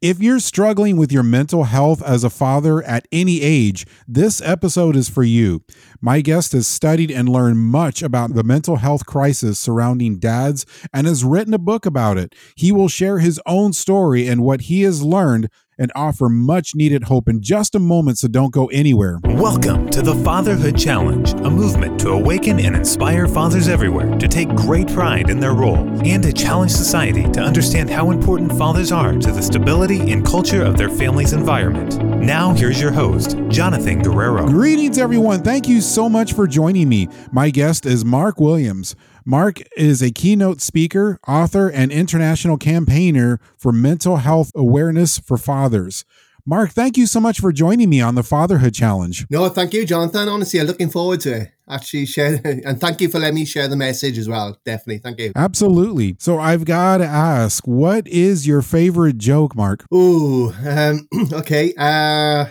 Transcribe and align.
If 0.00 0.20
you're 0.20 0.38
struggling 0.38 0.96
with 0.96 1.10
your 1.10 1.24
mental 1.24 1.64
health 1.64 2.04
as 2.04 2.22
a 2.22 2.30
father 2.30 2.84
at 2.84 3.08
any 3.10 3.42
age, 3.42 3.84
this 4.06 4.40
episode 4.40 4.94
is 4.94 5.08
for 5.08 5.24
you. 5.24 5.64
My 6.00 6.20
guest 6.20 6.52
has 6.52 6.68
studied 6.68 7.10
and 7.10 7.28
learned 7.28 7.58
much 7.58 8.04
about 8.04 8.34
the 8.34 8.44
mental 8.44 8.76
health 8.76 9.04
crisis 9.04 9.58
surrounding 9.58 10.20
dads 10.20 10.64
and 10.92 11.08
has 11.08 11.24
written 11.24 11.52
a 11.52 11.58
book 11.58 11.84
about 11.84 12.16
it. 12.16 12.36
He 12.54 12.70
will 12.70 12.86
share 12.86 13.18
his 13.18 13.40
own 13.46 13.72
story 13.72 14.28
and 14.28 14.44
what 14.44 14.60
he 14.62 14.82
has 14.82 15.02
learned 15.02 15.48
and 15.78 15.92
offer 15.94 16.28
much 16.28 16.74
needed 16.74 17.04
hope 17.04 17.28
in 17.28 17.40
just 17.40 17.74
a 17.74 17.78
moment, 17.78 18.18
so 18.18 18.28
don't 18.28 18.52
go 18.52 18.66
anywhere. 18.66 19.20
Welcome 19.24 19.88
to 19.90 20.02
the 20.02 20.14
Fatherhood 20.16 20.76
Challenge, 20.76 21.32
a 21.32 21.50
movement 21.50 22.00
to 22.00 22.10
awaken 22.10 22.58
and 22.58 22.74
inspire 22.74 23.28
fathers 23.28 23.68
everywhere 23.68 24.18
to 24.18 24.28
take 24.28 24.48
great 24.50 24.88
pride 24.88 25.30
in 25.30 25.38
their 25.38 25.54
role 25.54 25.78
and 26.04 26.22
to 26.24 26.32
challenge 26.32 26.72
society 26.72 27.28
to 27.30 27.40
understand 27.40 27.88
how 27.88 28.10
important 28.10 28.56
fathers 28.58 28.90
are 28.90 29.12
to 29.12 29.30
the 29.30 29.42
stability 29.42 30.10
and 30.10 30.26
culture 30.26 30.62
of 30.62 30.76
their 30.76 30.90
family's 30.90 31.32
environment. 31.32 32.02
Now, 32.20 32.52
here's 32.52 32.80
your 32.80 32.92
host, 32.92 33.38
Jonathan 33.48 34.02
Guerrero. 34.02 34.46
Greetings, 34.46 34.98
everyone. 34.98 35.42
Thank 35.42 35.68
you 35.68 35.80
so 35.88 36.08
much 36.08 36.34
for 36.34 36.46
joining 36.46 36.88
me. 36.88 37.08
My 37.32 37.50
guest 37.50 37.86
is 37.86 38.04
Mark 38.04 38.38
Williams. 38.38 38.94
Mark 39.24 39.60
is 39.76 40.02
a 40.02 40.10
keynote 40.10 40.60
speaker, 40.60 41.18
author, 41.26 41.68
and 41.68 41.90
international 41.90 42.58
campaigner 42.58 43.40
for 43.56 43.72
mental 43.72 44.16
health 44.16 44.52
awareness 44.54 45.18
for 45.18 45.38
fathers. 45.38 46.04
Mark, 46.44 46.70
thank 46.70 46.96
you 46.96 47.06
so 47.06 47.20
much 47.20 47.40
for 47.40 47.52
joining 47.52 47.90
me 47.90 48.00
on 48.00 48.14
the 48.14 48.22
Fatherhood 48.22 48.72
Challenge. 48.72 49.26
No, 49.28 49.48
thank 49.50 49.74
you, 49.74 49.84
Jonathan. 49.84 50.28
Honestly, 50.28 50.60
I'm 50.60 50.66
looking 50.66 50.88
forward 50.88 51.20
to 51.20 51.42
it. 51.42 51.52
Actually, 51.68 52.06
share 52.06 52.40
and 52.44 52.80
thank 52.80 53.02
you 53.02 53.08
for 53.10 53.18
letting 53.18 53.34
me 53.34 53.44
share 53.44 53.68
the 53.68 53.76
message 53.76 54.16
as 54.16 54.28
well. 54.28 54.58
Definitely, 54.64 54.98
thank 54.98 55.20
you. 55.20 55.32
Absolutely. 55.36 56.16
So 56.18 56.38
I've 56.38 56.64
got 56.64 56.98
to 56.98 57.04
ask, 57.04 57.66
what 57.66 58.08
is 58.08 58.46
your 58.46 58.62
favorite 58.62 59.18
joke, 59.18 59.54
Mark? 59.54 59.84
Ooh, 59.92 60.54
um, 60.66 61.06
okay. 61.32 61.74
Uh, 61.76 62.46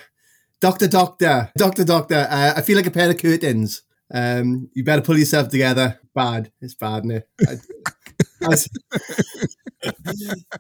doctor, 0.62 0.88
doctor, 0.88 1.52
doctor, 1.58 1.84
doctor. 1.84 2.28
Uh, 2.30 2.54
I 2.56 2.62
feel 2.62 2.76
like 2.76 2.88
a 2.88 2.92
pair 2.92 3.10
of 3.10 3.18
curtains. 3.18 3.84
Um, 4.14 4.70
you 4.74 4.84
better 4.84 5.02
pull 5.02 5.18
yourself 5.18 5.50
together. 5.50 6.00
Bad. 6.16 6.52
It's 6.62 6.76
bad, 6.76 7.06
isn't 7.06 7.12
it? 7.12 7.30
I, 7.48 7.58
I, 8.44 8.56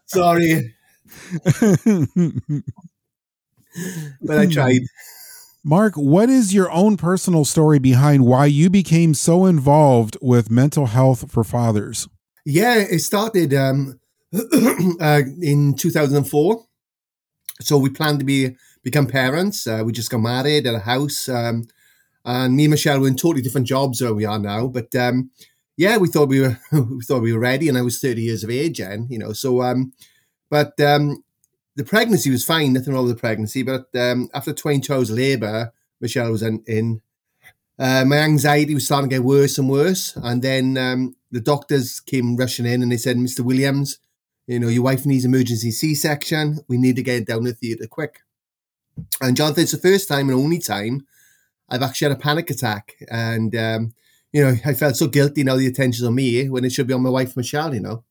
sorry. 0.05 0.75
but 4.21 4.37
I 4.37 4.45
tried. 4.47 4.81
Mark, 5.63 5.95
what 5.95 6.29
is 6.29 6.53
your 6.53 6.71
own 6.71 6.95
personal 6.97 7.43
story 7.43 7.79
behind 7.79 8.25
why 8.25 8.45
you 8.45 8.69
became 8.69 9.13
so 9.13 9.45
involved 9.45 10.17
with 10.21 10.49
mental 10.49 10.85
health 10.87 11.29
for 11.31 11.43
fathers? 11.43 12.07
Yeah, 12.45 12.75
it 12.75 12.99
started 12.99 13.53
um, 13.53 13.99
uh, 14.33 15.21
in 15.41 15.75
2004. 15.75 16.65
So 17.59 17.77
we 17.77 17.89
planned 17.89 18.19
to 18.19 18.25
be 18.25 18.55
become 18.87 19.05
parents. 19.07 19.67
Uh, 19.67 19.83
we 19.85 19.91
just 19.91 20.09
got 20.09 20.19
married 20.19 20.65
at 20.65 20.73
a 20.73 20.79
house. 20.79 21.27
Um, 21.27 21.67
and 22.23 22.55
me 22.55 22.65
and 22.65 22.71
Michelle 22.71 22.99
were 22.99 23.07
in 23.07 23.15
totally 23.15 23.41
different 23.41 23.67
jobs 23.67 24.01
where 24.01 24.13
we 24.13 24.25
are 24.25 24.39
now. 24.39 24.67
But 24.67 24.95
um, 24.95 25.29
yeah, 25.75 25.97
we 25.97 26.07
thought 26.07 26.29
we 26.29 26.39
were 26.39 26.57
we 26.71 27.03
thought 27.03 27.21
we 27.21 27.33
were 27.33 27.39
ready, 27.39 27.67
and 27.67 27.77
I 27.77 27.81
was 27.81 27.99
30 27.99 28.21
years 28.21 28.43
of 28.43 28.49
age 28.49 28.79
then, 28.79 29.07
you 29.09 29.19
know. 29.19 29.33
So, 29.33 29.61
um, 29.61 29.93
but 30.49 30.79
um, 30.79 31.23
the 31.75 31.83
pregnancy 31.83 32.29
was 32.29 32.45
fine, 32.45 32.73
nothing 32.73 32.93
wrong 32.93 33.05
with 33.05 33.15
the 33.15 33.19
pregnancy. 33.19 33.63
But 33.63 33.87
um, 33.95 34.29
after 34.33 34.53
22 34.53 34.93
hours 34.93 35.11
labour, 35.11 35.73
Michelle 35.99 36.31
was 36.31 36.43
in. 36.43 36.63
in 36.67 37.01
uh, 37.79 38.03
my 38.05 38.17
anxiety 38.17 38.73
was 38.73 38.85
starting 38.85 39.07
to 39.07 39.15
get 39.17 39.23
worse 39.23 39.59
and 39.59 39.69
worse, 39.69 40.15
and 40.15 40.41
then 40.41 40.77
um, 40.77 41.15
the 41.29 41.39
doctors 41.39 41.99
came 41.99 42.35
rushing 42.35 42.65
in 42.65 42.81
and 42.81 42.91
they 42.91 42.97
said, 42.97 43.17
"Mr. 43.17 43.41
Williams, 43.41 43.99
you 44.47 44.59
know 44.59 44.67
your 44.67 44.81
wife 44.81 45.05
needs 45.05 45.25
emergency 45.25 45.69
C-section. 45.69 46.59
We 46.67 46.79
need 46.79 46.95
to 46.95 47.03
get 47.03 47.27
down 47.27 47.43
the 47.43 47.53
theatre 47.53 47.85
quick." 47.85 48.21
And 49.21 49.35
Jonathan, 49.35 49.63
it's 49.63 49.71
the 49.71 49.77
first 49.77 50.07
time 50.07 50.29
and 50.29 50.37
only 50.37 50.59
time 50.59 51.05
I've 51.69 51.83
actually 51.83 52.09
had 52.09 52.17
a 52.17 52.21
panic 52.21 52.49
attack, 52.49 52.95
and 53.09 53.55
um, 53.55 53.93
you 54.31 54.43
know 54.43 54.55
I 54.65 54.73
felt 54.73 54.95
so 54.95 55.07
guilty 55.07 55.43
now 55.43 55.57
the 55.57 55.67
attention's 55.67 56.07
on 56.07 56.15
me 56.15 56.49
when 56.49 56.63
it 56.63 56.71
should 56.71 56.87
be 56.87 56.93
on 56.93 57.03
my 57.03 57.09
wife 57.09 57.35
Michelle, 57.35 57.73
you 57.73 57.81
know. 57.81 58.03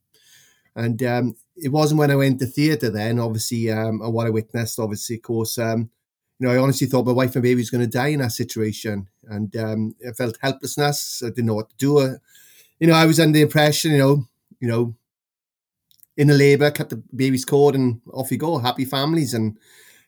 And 0.75 1.03
um, 1.03 1.37
it 1.57 1.73
wasn't 1.73 1.99
when 1.99 2.11
I 2.11 2.17
went 2.17 2.39
to 2.41 2.47
theatre 2.47 2.91
then, 2.91 3.19
obviously, 3.19 3.71
um, 3.71 4.03
and 4.03 4.13
what 4.13 4.27
I 4.27 4.31
witnessed, 4.31 4.79
obviously, 4.79 5.17
of 5.17 5.23
course, 5.23 5.57
um, 5.59 5.91
you 6.39 6.47
know, 6.47 6.53
I 6.53 6.59
honestly 6.59 6.87
thought 6.87 7.07
my 7.07 7.13
wife 7.13 7.35
and 7.35 7.43
baby 7.43 7.61
was 7.61 7.71
going 7.71 7.85
to 7.85 7.87
die 7.87 8.09
in 8.09 8.21
that 8.21 8.33
situation. 8.33 9.09
And 9.27 9.57
um, 9.57 9.95
I 10.07 10.13
felt 10.13 10.37
helplessness. 10.43 11.23
I 11.25 11.29
didn't 11.29 11.47
know 11.47 11.55
what 11.55 11.71
to 11.71 11.77
do. 11.77 11.99
Uh, 11.99 12.15
you 12.79 12.87
know, 12.87 12.93
I 12.93 13.07
was 13.07 13.19
under 13.19 13.33
the 13.33 13.43
impression, 13.43 13.93
you 13.93 13.99
know, 13.99 14.27
you 14.61 14.69
know, 14.69 14.95
in 16.17 16.29
the 16.29 16.35
labour, 16.35 16.71
cut 16.71 16.91
the 16.91 17.03
baby's 17.15 17.45
cord 17.45 17.75
and 17.75 18.03
off 18.13 18.31
you 18.31 18.37
go, 18.37 18.59
happy 18.59 18.85
families. 18.85 19.33
And 19.33 19.59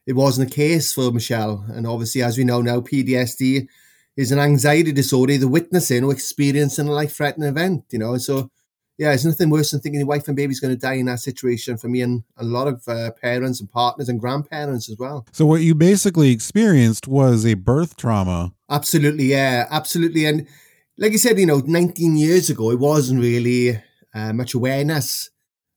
it 0.09 0.17
wasn't 0.17 0.49
the 0.49 0.55
case 0.55 0.91
for 0.91 1.13
Michelle. 1.13 1.67
And 1.69 1.87
obviously, 1.87 2.23
as 2.23 2.39
we 2.39 2.45
know 2.45 2.63
now, 2.63 2.81
PTSD 2.81 3.69
is 4.17 4.33
an 4.33 4.39
anxiety 4.39 4.91
disorder, 4.91 5.37
the 5.37 5.47
witnessing 5.47 6.03
or 6.03 6.13
experiencing 6.13 6.89
a 6.89 6.93
life-threatening 6.93 7.51
event, 7.51 7.85
you 7.91 7.99
know. 7.99 8.17
So 8.17 8.51
yeah, 8.97 9.13
it's 9.13 9.27
nothing 9.27 9.51
worse 9.51 9.71
than 9.71 9.81
thinking 9.81 10.01
your 10.01 10.09
wife 10.09 10.27
and 10.27 10.35
baby's 10.35 10.61
going 10.61 10.75
to 10.75 10.81
die 10.81 10.95
in 10.95 11.05
that 11.07 11.21
situation 11.21 11.77
for 11.77 11.89
me 11.89 12.01
and 12.01 12.25
a 12.39 12.45
lot 12.45 12.69
of 12.69 12.89
uh, 12.89 13.11
parents 13.21 13.61
and 13.61 13.71
partners 13.71 14.09
and 14.09 14.19
grandparents 14.19 14.89
as 14.89 14.97
well. 14.99 15.27
So, 15.33 15.45
what 15.45 15.61
you 15.61 15.75
basically 15.75 16.31
experienced 16.31 17.07
was 17.07 17.45
a 17.45 17.53
birth 17.53 17.99
trauma. 17.99 18.55
Absolutely, 18.71 19.27
yeah, 19.27 19.67
absolutely. 19.71 20.25
And 20.25 20.49
like 20.97 21.13
you 21.13 21.19
said, 21.19 21.39
you 21.39 21.45
know, 21.45 21.63
19 21.67 22.17
years 22.17 22.49
ago, 22.49 22.71
it 22.71 22.79
wasn't 22.79 23.21
really 23.21 23.79
uh, 24.15 24.33
much 24.33 24.55
awareness. 24.55 25.29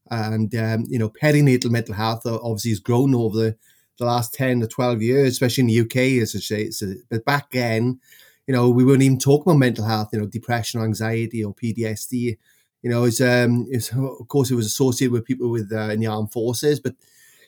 And, 0.09 0.53
um, 0.55 0.85
you 0.87 0.99
know, 0.99 1.09
perinatal 1.09 1.69
mental 1.69 1.95
health 1.95 2.21
obviously 2.25 2.71
has 2.71 2.79
grown 2.79 3.13
over 3.13 3.37
the, 3.37 3.57
the 4.01 4.07
last 4.07 4.33
10 4.33 4.59
to 4.61 4.67
12 4.67 5.01
years, 5.01 5.31
especially 5.33 5.61
in 5.61 5.67
the 5.67 5.81
UK, 5.81 6.21
as 6.21 6.35
I 6.35 6.39
say. 6.39 6.69
So, 6.71 6.93
but 7.09 7.23
back 7.25 7.51
then, 7.51 7.99
you 8.47 8.53
know, 8.53 8.69
we 8.69 8.83
weren't 8.83 9.03
even 9.03 9.19
talking 9.19 9.51
about 9.51 9.59
mental 9.59 9.85
health, 9.85 10.09
you 10.11 10.19
know, 10.19 10.27
depression 10.27 10.81
or 10.81 10.83
anxiety 10.83 11.43
or 11.43 11.53
PTSD 11.53 12.37
you 12.81 12.89
know, 12.89 13.03
it's, 13.03 13.21
um, 13.21 13.67
it's, 13.69 13.91
of 13.91 14.27
course 14.27 14.49
it 14.49 14.55
was 14.55 14.65
associated 14.65 15.13
with 15.13 15.25
people 15.25 15.49
with 15.49 15.71
uh, 15.71 15.89
in 15.89 15.99
the 15.99 16.07
armed 16.07 16.31
forces, 16.31 16.79
but 16.79 16.95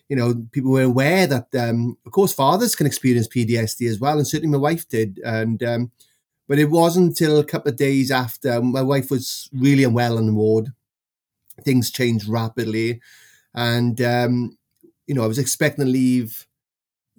you 0.10 0.16
know, 0.16 0.46
people 0.52 0.72
were 0.72 0.84
aware 0.84 1.26
that, 1.26 1.48
um, 1.56 1.98
of 2.06 2.12
course, 2.12 2.34
fathers 2.34 2.76
can 2.76 2.86
experience 2.86 3.28
PTSD 3.28 3.90
as 3.90 4.00
well, 4.00 4.18
and 4.18 4.28
certainly 4.28 4.52
my 4.52 4.62
wife 4.62 4.88
did. 4.88 5.20
And 5.26 5.64
um, 5.64 5.92
but 6.48 6.60
it 6.60 6.70
wasn't 6.70 7.08
until 7.08 7.40
a 7.40 7.46
couple 7.46 7.72
of 7.72 7.78
days 7.78 8.12
after 8.12 8.62
my 8.62 8.82
wife 8.82 9.10
was 9.10 9.50
really 9.54 9.86
unwell 9.86 10.18
in 10.18 10.28
the 10.28 10.34
ward, 10.34 10.70
things 11.64 11.90
changed 11.90 12.28
rapidly, 12.28 13.02
and 13.56 14.00
um, 14.02 14.58
you 15.08 15.16
know, 15.16 15.24
I 15.24 15.28
was 15.28 15.40
expecting 15.40 15.86
to 15.86 15.92
leave 15.92 16.48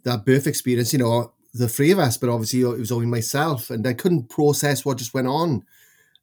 that 0.05 0.25
birth 0.25 0.47
experience. 0.47 0.93
You 0.93 1.01
know, 1.01 1.33
the 1.53 1.69
three 1.69 1.91
of 1.91 1.99
us, 1.99 2.17
but 2.17 2.29
obviously 2.29 2.63
it 2.63 2.79
was 2.79 2.93
only 2.93 3.07
myself, 3.07 3.71
and 3.71 3.87
I 3.87 3.95
couldn't 3.95 4.29
process 4.29 4.85
what 4.85 4.99
just 4.99 5.15
went 5.15 5.29
on. 5.29 5.65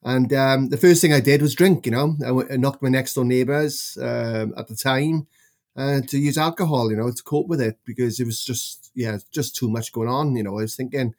And 0.04 0.34
um, 0.34 0.70
the 0.70 0.78
first 0.78 1.02
thing 1.02 1.14
I 1.14 1.20
did 1.20 1.42
was 1.42 1.56
drink, 1.56 1.86
you 1.86 1.92
know. 1.92 2.18
I, 2.26 2.58
knocked 2.58 2.82
my 2.82 2.90
next 2.90 3.14
door 3.14 3.26
neighbours 3.26 3.98
um, 4.02 4.54
at 4.58 4.68
the 4.68 4.76
time 4.76 5.28
uh, 5.76 6.02
to 6.08 6.18
use 6.18 6.38
alcohol, 6.38 6.90
you 6.90 6.98
know, 6.98 7.12
to 7.12 7.24
cope 7.24 7.48
with 7.48 7.62
it 7.62 7.78
because 7.86 8.20
it 8.20 8.26
was 8.26 8.44
just, 8.44 8.92
yeah, 8.96 9.20
just 9.32 9.56
too 9.56 9.70
much 9.70 9.92
going 9.92 10.10
on, 10.10 10.36
you 10.36 10.44
know. 10.44 10.58
I 10.58 10.64
was 10.64 10.76
thinking. 10.76 11.14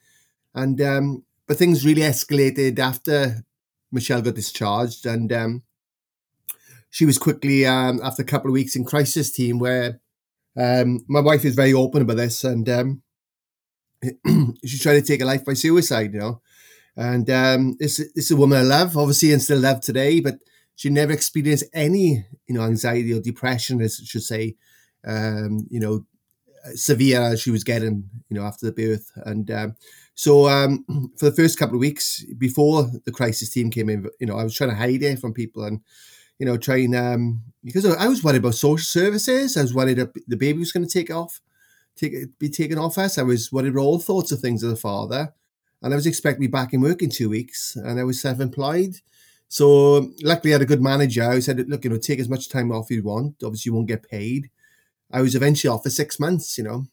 And, 0.54 0.80
um, 0.80 1.24
but 1.46 1.56
things 1.56 1.86
really 1.86 2.02
escalated 2.02 2.78
after 2.78 3.44
Michelle 3.92 4.20
got 4.20 4.34
discharged. 4.34 5.06
And 5.06 5.32
um, 5.32 5.62
she 6.90 7.06
was 7.06 7.18
quickly, 7.18 7.64
um, 7.64 8.00
after 8.02 8.22
a 8.22 8.26
couple 8.26 8.50
of 8.50 8.54
weeks 8.54 8.74
in 8.74 8.84
crisis 8.84 9.30
team, 9.30 9.60
where 9.60 10.00
um, 10.56 11.00
my 11.08 11.20
wife 11.20 11.44
is 11.44 11.54
very 11.54 11.72
open 11.72 12.02
about 12.02 12.16
this. 12.16 12.44
And 12.44 12.68
um, 12.68 13.02
she 14.64 14.78
tried 14.78 14.94
to 14.94 15.02
take 15.02 15.20
her 15.20 15.26
life 15.26 15.44
by 15.44 15.54
suicide, 15.54 16.12
you 16.12 16.20
know. 16.20 16.40
And 16.96 17.28
um, 17.30 17.76
is 17.80 18.30
a 18.30 18.36
woman 18.36 18.58
I 18.58 18.62
love, 18.62 18.96
obviously, 18.96 19.32
and 19.32 19.40
still 19.40 19.60
love 19.60 19.80
today, 19.80 20.20
but 20.20 20.38
she 20.76 20.90
never 20.90 21.12
experienced 21.12 21.64
any, 21.72 22.26
you 22.46 22.54
know, 22.54 22.62
anxiety 22.62 23.12
or 23.14 23.20
depression, 23.20 23.80
as 23.80 23.98
I 24.02 24.04
should 24.04 24.22
say, 24.22 24.56
um, 25.06 25.66
you 25.70 25.80
know, 25.80 26.06
severe 26.74 27.20
as 27.20 27.40
she 27.40 27.50
was 27.50 27.64
getting, 27.64 28.10
you 28.28 28.36
know, 28.36 28.44
after 28.44 28.66
the 28.66 28.72
birth. 28.72 29.10
And 29.24 29.50
um, 29.50 29.76
so 30.14 30.48
um, 30.48 30.84
for 31.18 31.30
the 31.30 31.36
first 31.36 31.58
couple 31.58 31.76
of 31.76 31.80
weeks 31.80 32.24
before 32.36 32.90
the 33.04 33.12
crisis 33.12 33.50
team 33.50 33.70
came 33.70 33.88
in, 33.88 34.06
you 34.20 34.26
know, 34.26 34.36
I 34.36 34.44
was 34.44 34.54
trying 34.54 34.70
to 34.70 34.76
hide 34.76 35.02
it 35.02 35.18
from 35.18 35.32
people 35.32 35.64
and, 35.64 35.80
you 36.42 36.46
know, 36.46 36.56
trying, 36.56 36.94
um, 36.96 37.40
because 37.62 37.86
I 37.86 38.08
was 38.08 38.24
worried 38.24 38.38
about 38.38 38.56
social 38.56 38.84
services. 38.84 39.56
I 39.56 39.62
was 39.62 39.74
worried 39.74 39.98
that 39.98 40.12
the 40.26 40.36
baby 40.36 40.58
was 40.58 40.72
going 40.72 40.86
to 40.86 40.92
take 40.92 41.10
off, 41.10 41.40
take 41.94 42.14
be 42.38 42.48
taken 42.48 42.78
off 42.78 42.98
us. 42.98 43.16
I 43.16 43.22
was 43.22 43.52
worried 43.52 43.72
about 43.72 43.82
all 43.82 44.00
sorts 44.00 44.32
of 44.32 44.40
things 44.40 44.64
as 44.64 44.72
a 44.72 44.76
father 44.76 45.32
and 45.82 45.92
I 45.92 45.96
was 45.96 46.06
expecting 46.06 46.42
to 46.42 46.48
be 46.48 46.52
back 46.52 46.72
in 46.72 46.80
work 46.80 47.02
in 47.02 47.10
two 47.10 47.28
weeks, 47.28 47.76
and 47.76 47.98
I 47.98 48.04
was 48.04 48.20
self-employed. 48.20 49.00
So 49.48 50.12
luckily, 50.22 50.52
I 50.52 50.54
had 50.54 50.62
a 50.62 50.66
good 50.66 50.80
manager 50.80 51.30
who 51.30 51.40
said, 51.40 51.68
"Look, 51.68 51.84
you 51.84 51.90
know, 51.90 51.98
take 51.98 52.20
as 52.20 52.28
much 52.28 52.48
time 52.48 52.72
off 52.72 52.90
you 52.90 53.02
want. 53.02 53.42
Obviously, 53.42 53.70
you 53.70 53.74
won't 53.74 53.88
get 53.88 54.08
paid." 54.08 54.48
I 55.10 55.20
was 55.20 55.34
eventually 55.34 55.70
off 55.70 55.82
for 55.82 55.90
six 55.90 56.18
months, 56.18 56.56
you 56.56 56.64
know, 56.64 56.86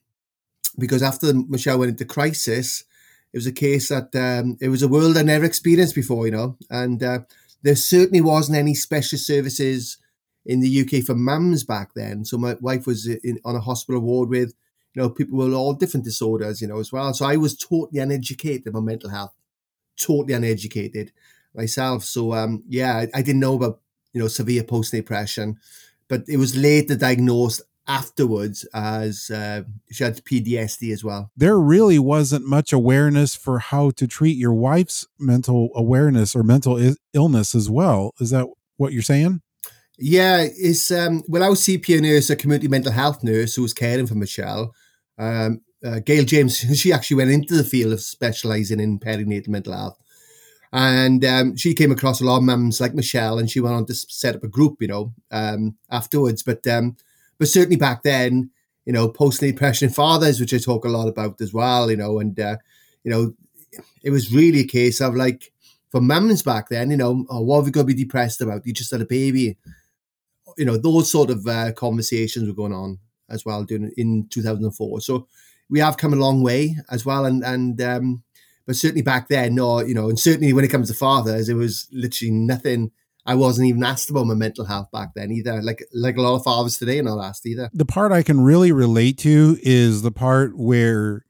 because 0.78 1.02
after 1.02 1.34
Michelle 1.34 1.80
went 1.80 1.92
into 1.92 2.04
crisis, 2.06 2.84
it 3.32 3.38
was 3.38 3.48
a 3.48 3.52
case 3.52 3.90
that 3.90 4.14
um, 4.16 4.58
it 4.60 4.70
was 4.70 4.84
a 4.84 4.90
world 4.90 5.16
I 5.18 5.22
never 5.22 5.46
experienced 5.46 5.96
before, 5.96 6.26
you 6.26 6.32
know, 6.32 6.58
and 6.70 7.02
uh, 7.02 7.20
there 7.62 7.76
certainly 7.76 8.22
wasn't 8.22 8.58
any 8.58 8.74
special 8.74 9.18
services 9.18 9.98
in 10.46 10.62
the 10.62 10.82
UK 10.82 11.04
for 11.04 11.16
mums 11.16 11.64
back 11.64 11.94
then. 11.94 12.26
So 12.26 12.38
my 12.38 12.56
wife 12.62 12.88
was 12.88 13.08
in, 13.08 13.40
on 13.46 13.56
a 13.56 13.60
hospital 13.60 14.02
ward 14.02 14.30
with, 14.30 14.54
you 14.94 15.02
know, 15.02 15.10
people 15.10 15.38
with 15.38 15.54
all 15.54 15.74
different 15.74 16.06
disorders, 16.06 16.62
you 16.62 16.68
know, 16.68 16.80
as 16.80 16.92
well. 16.92 17.14
So 17.14 17.26
I 17.26 17.36
was 17.36 17.58
totally 17.58 18.00
uneducated 18.00 18.68
about 18.68 18.84
mental 18.84 19.10
health, 19.10 19.34
totally 19.98 20.34
uneducated 20.34 21.12
myself. 21.54 22.04
So 22.04 22.34
um, 22.34 22.64
yeah, 22.68 22.98
I, 22.98 23.08
I 23.14 23.22
didn't 23.22 23.42
know 23.42 23.56
about 23.56 23.82
you 24.14 24.22
know 24.22 24.28
severe 24.28 24.64
post 24.64 24.92
depression, 24.92 25.60
but 26.08 26.24
it 26.28 26.38
was 26.38 26.58
later 26.58 26.96
diagnosed 26.96 27.62
afterwards 27.90 28.66
as 28.72 29.32
uh, 29.32 29.64
she 29.92 30.04
had 30.04 30.24
PTSD 30.24 30.94
as 30.94 31.04
well. 31.04 31.32
There 31.36 31.60
really 31.60 31.98
wasn't 31.98 32.46
much 32.46 32.72
awareness 32.72 33.36
for 33.36 33.58
how 33.58 33.90
to 33.92 34.08
treat 34.08 34.38
your 34.38 34.54
wife's 34.54 35.08
mental 35.20 35.72
awareness 35.76 36.36
or 36.36 36.44
mental 36.44 36.78
I- 36.78 36.96
illness 37.14 37.56
as 37.56 37.70
well. 37.70 38.14
Is 38.20 38.30
that 38.30 38.48
what 38.78 38.94
you're 38.94 39.02
saying? 39.02 39.42
Yeah, 39.98 40.46
it's 40.48 40.92
um, 40.92 41.24
well, 41.28 41.44
I 41.44 41.50
was 41.50 41.62
CPN 41.62 42.04
nurse, 42.04 42.30
a 42.30 42.36
community 42.36 42.70
mental 42.70 42.94
health 42.94 43.24
nurse 43.24 43.56
who 43.56 43.64
was 43.64 43.74
caring 43.74 44.08
for 44.08 44.16
Michelle. 44.16 44.74
Um, 45.18 45.62
uh, 45.84 46.00
Gail 46.00 46.24
James, 46.24 46.58
she 46.80 46.94
actually 46.94 47.18
went 47.18 47.32
into 47.32 47.56
the 47.56 47.64
field 47.64 47.92
of 47.92 48.02
specialising 48.02 48.80
in 48.80 49.00
perinatal 49.00 49.50
mental 49.50 49.74
health. 49.74 49.98
And 50.72 51.26
um, 51.26 51.56
she 51.58 51.74
came 51.74 51.92
across 51.92 52.22
a 52.22 52.26
lot 52.26 52.38
of 52.38 52.44
mums 52.44 52.80
like 52.80 52.94
Michelle, 52.94 53.40
and 53.40 53.50
she 53.50 53.60
went 53.60 53.76
on 53.76 53.88
to 53.88 53.96
set 53.96 54.36
up 54.36 54.44
a 54.44 54.48
group, 54.48 54.76
you 54.80 54.88
know, 54.88 55.14
um, 55.32 55.76
afterwards. 55.90 56.44
But 56.44 56.66
um, 56.68 56.96
but 57.40 57.48
certainly 57.48 57.78
back 57.78 58.04
then, 58.04 58.52
you 58.86 58.94
know, 58.94 59.08
post 59.08 59.40
depression 59.40 59.90
fathers, 59.90 60.40
which 60.40 60.54
I 60.54 60.58
talk 60.58 60.86
a 60.86 60.90
lot 60.90 61.08
about 61.08 61.42
as 61.42 61.54
well, 61.54 61.90
you 61.90 61.98
know, 61.98 62.20
and 62.20 62.40
uh, 62.40 62.58
you 63.04 63.12
know, 63.12 63.34
it 64.04 64.12
was 64.12 64.34
really 64.34 64.62
a 64.62 64.68
case 64.68 65.02
of 65.02 65.16
like 65.16 65.52
for 65.92 66.02
mums 66.02 66.44
back 66.44 66.70
then, 66.70 66.92
you 66.92 66.98
know, 66.98 67.26
oh, 67.30 67.42
what 67.42 67.58
have 67.58 67.66
we 67.66 67.72
to 67.72 67.84
be 67.84 67.94
depressed 67.94 68.42
about? 68.42 68.66
You 68.66 68.74
just 68.74 68.92
had 68.92 69.02
a 69.02 69.06
baby, 69.06 69.58
you 70.58 70.66
know, 70.66 70.78
those 70.78 71.12
sort 71.12 71.30
of 71.30 71.48
uh, 71.48 71.72
conversations 71.74 72.48
were 72.48 72.54
going 72.54 72.74
on 72.74 73.00
as 73.30 73.46
well 73.46 73.64
during 73.64 73.92
in 73.98 74.28
2004. 74.30 75.02
So 75.02 75.28
we 75.70 75.80
have 75.80 75.98
come 75.98 76.14
a 76.14 76.18
long 76.18 76.44
way 76.44 76.78
as 76.92 77.06
well, 77.06 77.26
and 77.26 77.44
and 77.44 77.82
um, 77.82 78.24
but 78.66 78.76
certainly 78.76 79.02
back 79.02 79.30
then, 79.30 79.56
no, 79.56 79.82
you 79.82 79.94
know, 79.94 80.10
and 80.10 80.20
certainly 80.20 80.54
when 80.54 80.66
it 80.66 80.72
comes 80.72 80.90
to 80.90 80.94
fathers, 80.94 81.50
it 81.50 81.56
was 81.56 81.88
literally 81.92 82.32
nothing. 82.32 82.92
I 83.26 83.36
wasn't 83.36 83.68
even 83.68 83.84
asked 83.84 84.10
about 84.10 84.26
my 84.26 84.34
mental 84.34 84.66
health 84.66 84.90
back 84.92 85.10
then 85.16 85.32
either. 85.32 85.62
Like 85.62 85.84
like 85.94 86.18
a 86.18 86.22
lot 86.22 86.36
of 86.36 86.44
fathers 86.44 86.78
today, 86.78 87.00
are 87.00 87.04
not 87.04 87.24
asked 87.24 87.46
either. 87.46 87.70
The 87.74 87.86
part 87.86 88.12
I 88.12 88.24
can 88.24 88.42
really 88.42 88.72
relate 88.72 89.18
to 89.20 89.58
is 89.62 90.02
the 90.02 90.12
part 90.12 90.58
where 90.58 91.26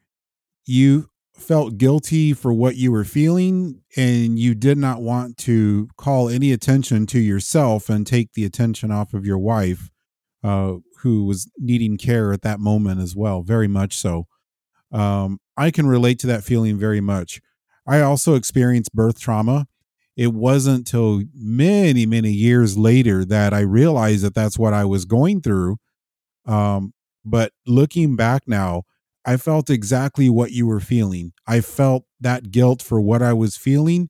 you 0.65 1.09
felt 1.33 1.77
guilty 1.77 2.33
for 2.33 2.53
what 2.53 2.75
you 2.75 2.91
were 2.91 3.05
feeling 3.05 3.81
and 3.95 4.37
you 4.37 4.53
did 4.53 4.77
not 4.77 5.01
want 5.01 5.37
to 5.37 5.87
call 5.95 6.27
any 6.27 6.51
attention 6.51 7.05
to 7.07 7.19
yourself 7.19 7.89
and 7.89 8.05
take 8.05 8.33
the 8.33 8.43
attention 8.43 8.91
off 8.91 9.13
of 9.13 9.25
your 9.25 9.37
wife 9.37 9.89
uh, 10.43 10.73
who 10.99 11.23
was 11.23 11.49
needing 11.57 11.97
care 11.97 12.33
at 12.33 12.41
that 12.41 12.59
moment 12.59 12.99
as 12.99 13.15
well 13.15 13.41
very 13.41 13.69
much 13.69 13.95
so 13.95 14.27
um, 14.91 15.39
I 15.57 15.71
can 15.71 15.87
relate 15.87 16.19
to 16.19 16.27
that 16.27 16.43
feeling 16.43 16.77
very 16.77 17.01
much. 17.01 17.41
I 17.87 18.01
also 18.01 18.35
experienced 18.35 18.93
birth 18.93 19.19
trauma. 19.19 19.67
It 20.19 20.33
wasn't 20.33 20.85
till 20.85 21.21
many, 21.33 22.05
many 22.05 22.33
years 22.33 22.77
later 22.77 23.23
that 23.23 23.53
I 23.53 23.61
realized 23.61 24.21
that 24.25 24.35
that's 24.35 24.59
what 24.59 24.73
I 24.73 24.83
was 24.83 25.05
going 25.05 25.39
through. 25.39 25.77
Um, 26.45 26.93
but 27.23 27.53
looking 27.65 28.17
back 28.17 28.41
now, 28.45 28.83
I 29.23 29.37
felt 29.37 29.69
exactly 29.69 30.29
what 30.29 30.51
you 30.51 30.67
were 30.67 30.81
feeling. 30.81 31.31
I 31.47 31.61
felt 31.61 32.03
that 32.19 32.51
guilt 32.51 32.81
for 32.81 32.99
what 32.99 33.21
I 33.21 33.31
was 33.31 33.55
feeling. 33.55 34.09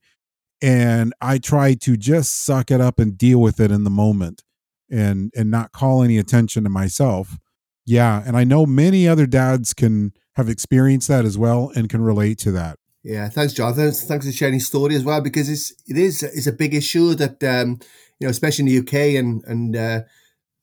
And 0.64 1.14
I 1.22 1.38
tried 1.38 1.80
to 1.82 1.96
just 1.96 2.44
suck 2.44 2.72
it 2.72 2.82
up 2.82 2.98
and 2.98 3.16
deal 3.16 3.40
with 3.40 3.60
it 3.60 3.70
in 3.70 3.84
the 3.84 3.92
moment 3.92 4.42
and 4.90 5.32
and 5.38 5.52
not 5.52 5.74
call 5.74 6.02
any 6.02 6.18
attention 6.18 6.64
to 6.64 6.72
myself. 6.72 7.38
Yeah. 7.86 8.24
And 8.26 8.36
I 8.36 8.46
know 8.46 8.66
many 8.66 9.08
other 9.08 9.28
dads 9.28 9.76
can 9.76 10.14
have 10.38 10.50
experienced 10.50 11.08
that 11.10 11.24
as 11.24 11.38
well 11.38 11.72
and 11.76 11.88
can 11.88 12.02
relate 12.02 12.40
to 12.40 12.52
that. 12.54 12.80
Yeah, 13.04 13.30
thanks, 13.30 13.54
Jonathan. 13.54 13.92
Thanks 13.92 14.25
for 14.25 14.31
sharing 14.31 14.60
story 14.60 14.96
as 14.96 15.04
well 15.06 15.22
because 15.22 15.50
it's 15.50 15.72
it 15.88 15.98
is 15.98 16.22
it's 16.22 16.48
a 16.48 16.51
big 16.51 16.74
issue 16.74 17.16
that 17.16 17.42
um, 17.44 17.80
you 18.19 18.28
know, 18.28 18.31
especially 18.31 18.63
in 18.63 18.68
the 18.68 18.80
UK 18.80 19.18
and 19.19 19.44
and 19.46 19.75
uh, 19.75 20.01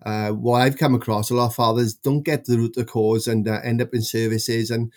uh, 0.04 0.30
what 0.32 0.62
I've 0.62 0.78
come 0.78 0.94
across, 0.94 1.30
a 1.30 1.34
lot 1.34 1.46
of 1.46 1.54
fathers 1.54 1.94
don't 1.94 2.22
get 2.22 2.44
the 2.44 2.58
root 2.58 2.76
of 2.76 2.86
the 2.86 2.92
cause 2.92 3.26
and 3.26 3.48
uh, 3.48 3.60
end 3.64 3.82
up 3.82 3.94
in 3.94 4.02
services 4.02 4.70
and 4.70 4.92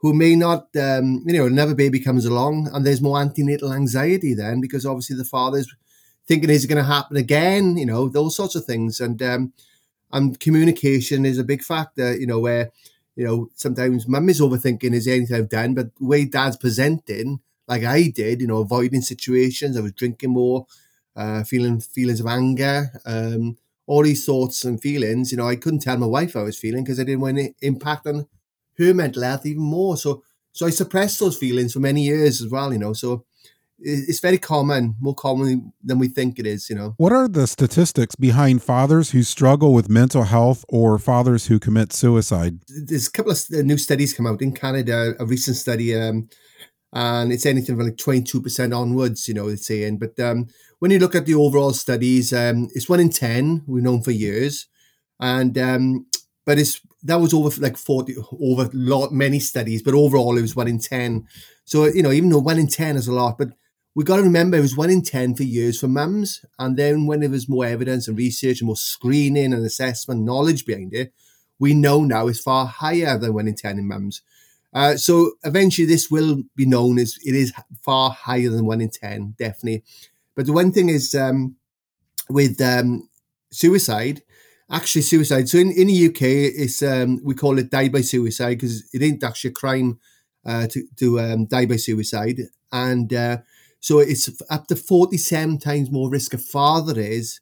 who 0.00 0.14
may 0.14 0.34
not, 0.36 0.68
um, 0.76 1.22
you 1.26 1.34
know, 1.34 1.46
another 1.46 1.74
baby 1.74 2.00
comes 2.00 2.24
along 2.26 2.68
and 2.72 2.86
there's 2.86 3.02
more 3.02 3.20
antenatal 3.20 3.72
anxiety 3.72 4.34
then 4.34 4.60
because 4.60 4.86
obviously 4.86 5.16
the 5.16 5.24
father's 5.24 5.68
thinking 6.26 6.50
is 6.50 6.64
it 6.64 6.68
going 6.68 6.78
to 6.78 6.84
happen 6.84 7.16
again, 7.16 7.76
you 7.76 7.86
know, 7.86 8.08
those 8.08 8.36
sorts 8.36 8.54
of 8.54 8.64
things 8.64 9.00
and 9.00 9.22
um, 9.22 9.52
and 10.12 10.40
communication 10.40 11.24
is 11.24 11.38
a 11.38 11.44
big 11.44 11.62
factor, 11.62 12.16
you 12.16 12.26
know, 12.26 12.40
where 12.40 12.70
you 13.20 13.26
know, 13.26 13.50
sometimes 13.54 14.08
mum 14.08 14.28
is 14.30 14.40
overthinking 14.40 14.94
is 14.94 15.06
anything 15.08 15.36
I've 15.36 15.48
done, 15.48 15.74
but 15.74 15.94
the 15.96 16.06
way 16.06 16.24
dad's 16.24 16.56
presenting, 16.56 17.40
like 17.68 17.84
I 17.84 18.08
did, 18.08 18.40
you 18.40 18.46
know, 18.46 18.58
avoiding 18.58 19.02
situations, 19.02 19.76
I 19.76 19.80
was 19.82 19.92
drinking 19.92 20.30
more, 20.30 20.66
uh, 21.16 21.44
feeling 21.44 21.80
feelings 21.80 22.20
of 22.20 22.26
anger, 22.26 22.90
um, 23.04 23.58
all 23.86 24.02
these 24.04 24.24
thoughts 24.24 24.64
and 24.64 24.80
feelings, 24.80 25.32
you 25.32 25.38
know, 25.38 25.48
I 25.48 25.56
couldn't 25.56 25.80
tell 25.80 25.96
my 25.98 26.06
wife 26.06 26.36
I 26.36 26.42
was 26.42 26.58
feeling 26.58 26.84
because 26.84 27.00
I 27.00 27.04
didn't 27.04 27.20
want 27.20 27.38
to 27.38 27.52
impact 27.62 28.06
on 28.06 28.26
her 28.78 28.94
mental 28.94 29.22
health 29.22 29.46
even 29.46 29.62
more. 29.62 29.96
So, 29.96 30.22
so 30.52 30.66
I 30.66 30.70
suppressed 30.70 31.20
those 31.20 31.36
feelings 31.36 31.72
for 31.72 31.80
many 31.80 32.04
years 32.04 32.40
as 32.40 32.50
well, 32.50 32.72
you 32.72 32.78
know. 32.78 32.92
So 32.92 33.24
it's 33.82 34.20
very 34.20 34.38
common, 34.38 34.94
more 35.00 35.14
common 35.14 35.72
than 35.82 35.98
we 35.98 36.08
think 36.08 36.38
it 36.38 36.46
is, 36.46 36.68
you 36.68 36.76
know. 36.76 36.94
What 36.98 37.12
are 37.12 37.28
the 37.28 37.46
statistics 37.46 38.14
behind 38.14 38.62
fathers 38.62 39.10
who 39.10 39.22
struggle 39.22 39.72
with 39.72 39.88
mental 39.88 40.24
health 40.24 40.64
or 40.68 40.98
fathers 40.98 41.46
who 41.46 41.58
commit 41.58 41.92
suicide? 41.92 42.60
There's 42.68 43.08
a 43.08 43.10
couple 43.10 43.32
of 43.32 43.50
new 43.50 43.78
studies 43.78 44.12
come 44.12 44.26
out 44.26 44.42
in 44.42 44.52
Canada, 44.52 45.14
a 45.18 45.24
recent 45.24 45.56
study, 45.56 45.94
um, 45.98 46.28
and 46.92 47.32
it's 47.32 47.46
anything 47.46 47.76
from 47.76 47.86
like 47.86 47.96
22% 47.96 48.76
onwards, 48.76 49.28
you 49.28 49.34
know, 49.34 49.48
it's 49.48 49.66
saying. 49.66 49.98
But 49.98 50.18
um, 50.20 50.48
when 50.80 50.90
you 50.90 50.98
look 50.98 51.14
at 51.14 51.26
the 51.26 51.34
overall 51.34 51.72
studies, 51.72 52.32
um, 52.32 52.68
it's 52.74 52.88
one 52.88 53.00
in 53.00 53.10
10, 53.10 53.64
we've 53.66 53.82
known 53.82 54.02
for 54.02 54.10
years. 54.10 54.66
And, 55.20 55.56
um, 55.56 56.06
but 56.44 56.58
it's, 56.58 56.80
that 57.04 57.20
was 57.20 57.32
over 57.32 57.60
like 57.60 57.76
40, 57.76 58.16
over 58.40 58.68
lot, 58.72 59.12
many 59.12 59.38
studies, 59.38 59.82
but 59.82 59.94
overall 59.94 60.36
it 60.36 60.42
was 60.42 60.56
one 60.56 60.68
in 60.68 60.80
10. 60.80 61.26
So, 61.64 61.84
you 61.84 62.02
know, 62.02 62.10
even 62.10 62.30
though 62.30 62.38
one 62.38 62.58
in 62.58 62.66
10 62.66 62.96
is 62.96 63.06
a 63.06 63.12
lot, 63.12 63.38
but 63.38 63.50
we 63.94 64.04
got 64.04 64.16
to 64.16 64.22
remember 64.22 64.56
it 64.56 64.62
was 64.62 64.76
one 64.76 64.90
in 64.90 65.02
10 65.02 65.34
for 65.34 65.42
years 65.42 65.80
for 65.80 65.88
mums. 65.88 66.44
And 66.58 66.76
then 66.76 67.06
when 67.06 67.20
there 67.20 67.30
was 67.30 67.48
more 67.48 67.66
evidence 67.66 68.06
and 68.06 68.16
research 68.16 68.60
and 68.60 68.66
more 68.66 68.76
screening 68.76 69.52
and 69.52 69.66
assessment 69.66 70.22
knowledge 70.22 70.64
behind 70.64 70.94
it, 70.94 71.12
we 71.58 71.74
know 71.74 72.04
now 72.04 72.28
it's 72.28 72.40
far 72.40 72.66
higher 72.66 73.18
than 73.18 73.34
one 73.34 73.48
in 73.48 73.54
10 73.54 73.78
in 73.78 73.88
mums. 73.88 74.22
Uh, 74.72 74.96
so 74.96 75.32
eventually 75.42 75.86
this 75.86 76.10
will 76.10 76.42
be 76.54 76.64
known 76.64 76.98
as 76.98 77.18
it 77.24 77.34
is 77.34 77.52
far 77.82 78.10
higher 78.10 78.48
than 78.48 78.64
one 78.64 78.80
in 78.80 78.90
10, 78.90 79.34
definitely. 79.38 79.82
But 80.36 80.46
the 80.46 80.52
one 80.52 80.72
thing 80.72 80.88
is 80.88 81.14
um, 81.14 81.56
with 82.28 82.60
um, 82.60 83.08
suicide, 83.50 84.22
actually 84.70 85.02
suicide. 85.02 85.48
So 85.48 85.58
in, 85.58 85.72
in 85.72 85.88
the 85.88 86.06
UK, 86.06 86.22
it's 86.22 86.82
um, 86.82 87.20
we 87.24 87.34
call 87.34 87.58
it 87.58 87.70
die 87.70 87.88
by 87.88 88.02
suicide 88.02 88.54
because 88.54 88.88
it 88.94 89.02
ain't 89.02 89.24
actually 89.24 89.50
a 89.50 89.54
crime 89.54 89.98
uh, 90.46 90.68
to, 90.68 90.84
to 90.96 91.20
um, 91.20 91.46
die 91.46 91.66
by 91.66 91.76
suicide. 91.76 92.40
And 92.72 93.12
uh, 93.12 93.38
so 93.80 93.98
it's 93.98 94.28
up 94.50 94.66
to 94.66 94.76
47 94.76 95.58
times 95.58 95.90
more 95.90 96.10
risk 96.10 96.34
a 96.34 96.38
father 96.38 97.00
is 97.00 97.40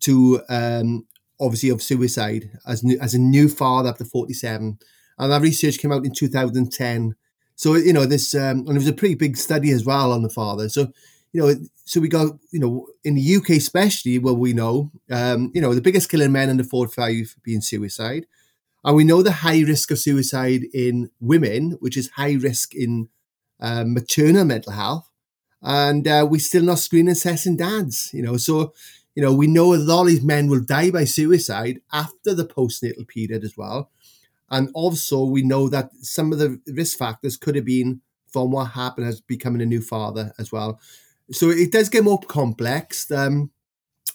to 0.00 0.40
um, 0.48 1.06
obviously 1.38 1.68
of 1.68 1.82
suicide 1.82 2.50
as 2.66 2.82
new, 2.82 2.98
as 3.00 3.14
a 3.14 3.18
new 3.18 3.48
father 3.48 3.90
up 3.90 3.98
to 3.98 4.04
47. 4.04 4.78
And 5.18 5.32
that 5.32 5.42
research 5.42 5.78
came 5.78 5.92
out 5.92 6.06
in 6.06 6.12
2010. 6.12 7.14
So, 7.54 7.74
you 7.74 7.92
know, 7.92 8.06
this, 8.06 8.34
um, 8.34 8.60
and 8.60 8.70
it 8.70 8.74
was 8.74 8.88
a 8.88 8.94
pretty 8.94 9.14
big 9.14 9.36
study 9.36 9.70
as 9.70 9.84
well 9.84 10.10
on 10.10 10.22
the 10.22 10.30
father. 10.30 10.70
So, 10.70 10.88
you 11.34 11.42
know, 11.42 11.54
so 11.84 12.00
we 12.00 12.08
got, 12.08 12.32
you 12.50 12.58
know, 12.58 12.86
in 13.04 13.14
the 13.14 13.36
UK 13.36 13.50
especially, 13.50 14.18
well, 14.18 14.36
we 14.36 14.54
know, 14.54 14.90
um, 15.10 15.52
you 15.54 15.60
know, 15.60 15.74
the 15.74 15.82
biggest 15.82 16.10
killer 16.10 16.24
in 16.24 16.32
men 16.32 16.48
under 16.48 16.64
45 16.64 17.36
being 17.42 17.60
suicide. 17.60 18.26
And 18.84 18.96
we 18.96 19.04
know 19.04 19.22
the 19.22 19.32
high 19.32 19.60
risk 19.60 19.90
of 19.90 19.98
suicide 19.98 20.62
in 20.72 21.10
women, 21.20 21.76
which 21.80 21.96
is 21.96 22.10
high 22.10 22.34
risk 22.34 22.74
in 22.74 23.10
um, 23.60 23.92
maternal 23.94 24.44
mental 24.44 24.72
health 24.72 25.11
and 25.62 26.06
uh, 26.08 26.26
we 26.28 26.38
still 26.38 26.62
not 26.64 26.78
screen 26.78 27.08
assessing 27.08 27.56
dads. 27.56 28.10
You 28.12 28.22
know, 28.22 28.36
so 28.36 28.72
you 29.14 29.22
know 29.22 29.32
we 29.32 29.46
know 29.46 29.74
a 29.74 29.76
lot 29.76 30.02
of 30.02 30.08
these 30.08 30.22
men 30.22 30.48
will 30.48 30.60
die 30.62 30.90
by 30.90 31.04
suicide 31.04 31.80
after 31.92 32.34
the 32.34 32.44
postnatal 32.46 33.06
period 33.08 33.44
as 33.44 33.56
well, 33.56 33.90
and 34.50 34.70
also 34.74 35.24
we 35.24 35.42
know 35.42 35.68
that 35.68 35.90
some 36.02 36.32
of 36.32 36.38
the 36.38 36.60
risk 36.68 36.98
factors 36.98 37.36
could 37.36 37.56
have 37.56 37.64
been 37.64 38.00
from 38.28 38.50
what 38.50 38.72
happened 38.72 39.06
as 39.06 39.20
becoming 39.20 39.62
a 39.62 39.66
new 39.66 39.80
father 39.82 40.32
as 40.38 40.50
well. 40.50 40.80
So 41.30 41.50
it 41.50 41.72
does 41.72 41.88
get 41.88 42.04
more 42.04 42.20
complex. 42.20 43.10
Um, 43.10 43.50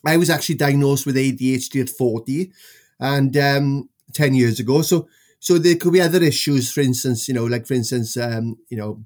I 0.06 0.18
was 0.18 0.30
actually 0.30 0.56
diagnosed 0.56 1.06
with 1.06 1.16
ADHD 1.18 1.82
at 1.82 1.90
forty, 1.90 2.52
and 3.00 3.36
um, 3.38 3.90
ten 4.14 4.34
years 4.36 4.60
ago. 4.60 4.82
So 4.82 5.08
so 5.40 5.58
there 5.58 5.76
could 5.76 5.94
be 5.94 6.02
other 6.02 6.22
issues. 6.24 6.72
For 6.72 6.82
instance, 6.82 7.28
you 7.28 7.34
know, 7.34 7.46
like 7.46 7.68
for 7.68 7.74
instance, 7.74 8.18
um, 8.18 8.58
you 8.70 8.78
know 8.78 9.04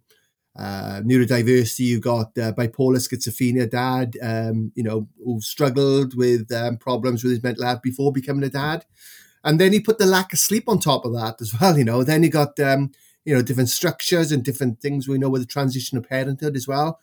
uh, 0.55 1.01
neurodiversity. 1.03 1.85
You 1.85 1.99
got 1.99 2.37
uh, 2.37 2.53
bipolar 2.53 2.97
schizophrenia 2.97 3.69
dad, 3.69 4.17
um, 4.21 4.71
you 4.75 4.83
know, 4.83 5.07
who 5.23 5.41
struggled 5.41 6.15
with 6.15 6.51
um, 6.51 6.77
problems 6.77 7.23
with 7.23 7.31
his 7.31 7.43
mental 7.43 7.65
health 7.65 7.81
before 7.81 8.11
becoming 8.11 8.43
a 8.43 8.49
dad. 8.49 8.85
And 9.43 9.59
then 9.59 9.73
he 9.73 9.79
put 9.79 9.97
the 9.97 10.05
lack 10.05 10.33
of 10.33 10.39
sleep 10.39 10.65
on 10.67 10.79
top 10.79 11.05
of 11.05 11.13
that 11.13 11.41
as 11.41 11.53
well, 11.61 11.77
you 11.77 11.83
know. 11.83 12.03
Then 12.03 12.23
he 12.23 12.29
got, 12.29 12.59
um, 12.59 12.91
you 13.25 13.33
know, 13.35 13.41
different 13.41 13.69
structures 13.69 14.31
and 14.31 14.43
different 14.43 14.81
things 14.81 15.07
we 15.07 15.17
know 15.17 15.29
with 15.29 15.41
the 15.41 15.47
transition 15.47 15.97
of 15.97 16.07
parenthood 16.07 16.55
as 16.55 16.67
well. 16.67 16.99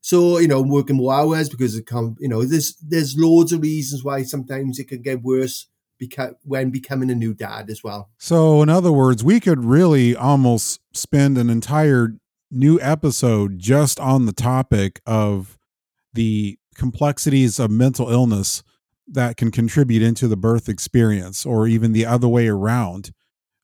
So, 0.00 0.38
you 0.38 0.46
know, 0.46 0.62
working 0.62 0.96
more 0.96 1.12
hours 1.12 1.48
because 1.48 1.74
it 1.74 1.86
come, 1.86 2.16
you 2.20 2.28
know, 2.28 2.44
there's 2.44 2.76
there's 2.76 3.16
loads 3.18 3.52
of 3.52 3.62
reasons 3.62 4.04
why 4.04 4.22
sometimes 4.22 4.78
it 4.78 4.84
can 4.84 5.02
get 5.02 5.22
worse 5.22 5.66
beca- 6.00 6.36
when 6.44 6.70
becoming 6.70 7.10
a 7.10 7.14
new 7.14 7.34
dad 7.34 7.70
as 7.70 7.82
well. 7.82 8.10
So, 8.18 8.62
in 8.62 8.68
other 8.68 8.92
words, 8.92 9.24
we 9.24 9.40
could 9.40 9.64
really 9.64 10.14
almost 10.14 10.80
spend 10.92 11.38
an 11.38 11.50
entire 11.50 12.14
new 12.50 12.80
episode 12.80 13.58
just 13.58 13.98
on 14.00 14.26
the 14.26 14.32
topic 14.32 15.00
of 15.06 15.58
the 16.14 16.58
complexities 16.74 17.58
of 17.58 17.70
mental 17.70 18.10
illness 18.10 18.62
that 19.08 19.36
can 19.36 19.50
contribute 19.50 20.02
into 20.02 20.28
the 20.28 20.36
birth 20.36 20.68
experience 20.68 21.46
or 21.46 21.66
even 21.66 21.92
the 21.92 22.06
other 22.06 22.28
way 22.28 22.48
around. 22.48 23.12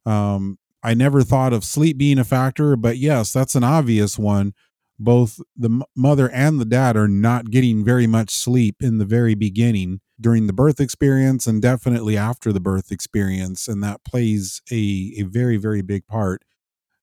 Um, 0.06 0.58
I 0.82 0.94
never 0.94 1.22
thought 1.22 1.52
of 1.52 1.64
sleep 1.64 1.98
being 1.98 2.18
a 2.18 2.24
factor, 2.24 2.76
but 2.76 2.96
yes, 2.98 3.32
that's 3.32 3.54
an 3.54 3.64
obvious 3.64 4.18
one. 4.18 4.52
Both 4.98 5.40
the 5.56 5.84
mother 5.96 6.30
and 6.30 6.60
the 6.60 6.64
dad 6.64 6.96
are 6.96 7.08
not 7.08 7.50
getting 7.50 7.84
very 7.84 8.06
much 8.06 8.30
sleep 8.30 8.76
in 8.80 8.98
the 8.98 9.04
very 9.04 9.34
beginning 9.34 10.00
during 10.20 10.46
the 10.46 10.52
birth 10.52 10.80
experience 10.80 11.46
and 11.46 11.60
definitely 11.60 12.16
after 12.16 12.52
the 12.52 12.60
birth 12.60 12.92
experience. 12.92 13.66
And 13.66 13.82
that 13.82 14.04
plays 14.04 14.62
a, 14.70 15.14
a 15.18 15.22
very, 15.22 15.56
very 15.56 15.82
big 15.82 16.06
part. 16.06 16.42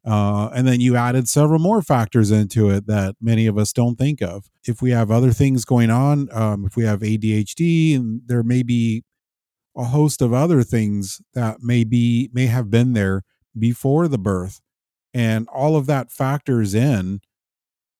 Uh, 0.09 0.49
and 0.55 0.67
then 0.67 0.81
you 0.81 0.95
added 0.95 1.29
several 1.29 1.59
more 1.59 1.83
factors 1.83 2.31
into 2.31 2.71
it 2.71 2.87
that 2.87 3.15
many 3.21 3.45
of 3.45 3.59
us 3.59 3.71
don't 3.71 3.95
think 3.95 4.23
of. 4.23 4.49
If 4.65 4.81
we 4.81 4.89
have 4.89 5.11
other 5.11 5.31
things 5.31 5.65
going 5.65 5.91
on, 5.91 6.29
um, 6.31 6.65
if 6.65 6.75
we 6.75 6.83
have 6.85 7.01
ADHD, 7.01 7.95
and 7.95 8.21
there 8.25 8.41
may 8.41 8.63
be 8.63 9.03
a 9.77 9.83
host 9.83 10.23
of 10.23 10.33
other 10.33 10.63
things 10.63 11.21
that 11.35 11.61
may 11.61 11.83
be 11.83 12.29
may 12.33 12.47
have 12.47 12.71
been 12.71 12.93
there 12.93 13.21
before 13.57 14.07
the 14.07 14.17
birth, 14.17 14.61
and 15.13 15.47
all 15.49 15.75
of 15.75 15.85
that 15.85 16.11
factors 16.11 16.73
in. 16.73 17.19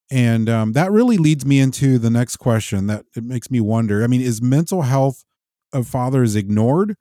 And 0.09 0.49
um, 0.49 0.73
that 0.73 0.91
really 0.91 1.17
leads 1.17 1.45
me 1.45 1.59
into 1.59 1.99
the 1.99 2.09
next 2.09 2.37
question 2.37 2.87
that 2.87 3.05
it 3.15 3.23
makes 3.23 3.51
me 3.51 3.59
wonder. 3.59 4.03
I 4.03 4.07
mean, 4.07 4.21
is 4.21 4.41
mental 4.41 4.81
health 4.81 5.23
of 5.71 5.87
fathers 5.87 6.35
ignored 6.35 6.95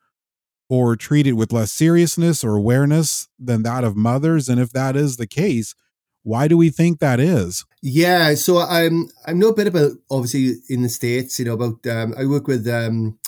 or 0.69 0.97
treated 0.97 1.33
with 1.33 1.53
less 1.53 1.73
seriousness 1.73 2.45
or 2.45 2.57
awareness 2.57 3.29
than 3.39 3.63
that 3.63 3.85
of 3.85 3.97
mothers? 3.97 4.49
And 4.49 4.61
if 4.61 4.71
that 4.73 4.97
is 4.97 5.17
the 5.17 5.27
case, 5.27 5.75
why 6.23 6.49
do 6.49 6.57
we 6.57 6.71
think 6.71 7.01
that 7.01 7.21
is? 7.21 7.65
Yeah, 7.83 8.35
so 8.35 8.59
I'm 8.59 9.09
I 9.27 9.33
know 9.33 9.49
a 9.49 9.55
bit 9.55 9.67
about 9.67 9.93
obviously 10.11 10.57
in 10.69 10.83
the 10.83 10.89
states. 10.89 11.39
You 11.39 11.47
know 11.47 11.55
about 11.55 11.87
um, 11.87 12.15
I 12.19 12.27
work 12.27 12.47
with 12.47 12.67
um, 12.69 13.19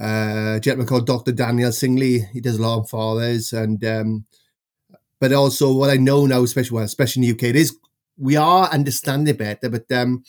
uh, 0.00 0.56
a 0.56 0.60
gentleman 0.60 0.86
called 0.86 1.06
Dr. 1.06 1.32
Daniel 1.32 1.70
Singley. 1.70 2.28
He 2.32 2.40
does 2.40 2.58
a 2.58 2.62
lot 2.62 2.78
on 2.78 2.84
fathers, 2.84 3.52
and 3.52 3.82
um, 3.84 4.26
but 5.18 5.32
also 5.32 5.72
what 5.72 5.90
I 5.90 5.96
know 5.96 6.26
now, 6.26 6.42
especially 6.42 6.76
well, 6.76 6.84
especially 6.84 7.26
in 7.26 7.36
the 7.36 7.36
UK, 7.36 7.50
it 7.50 7.56
is 7.56 7.76
we 8.18 8.36
are 8.36 8.68
understanding 8.68 9.36
better, 9.36 9.68
but 9.68 9.90
um, 9.90 10.22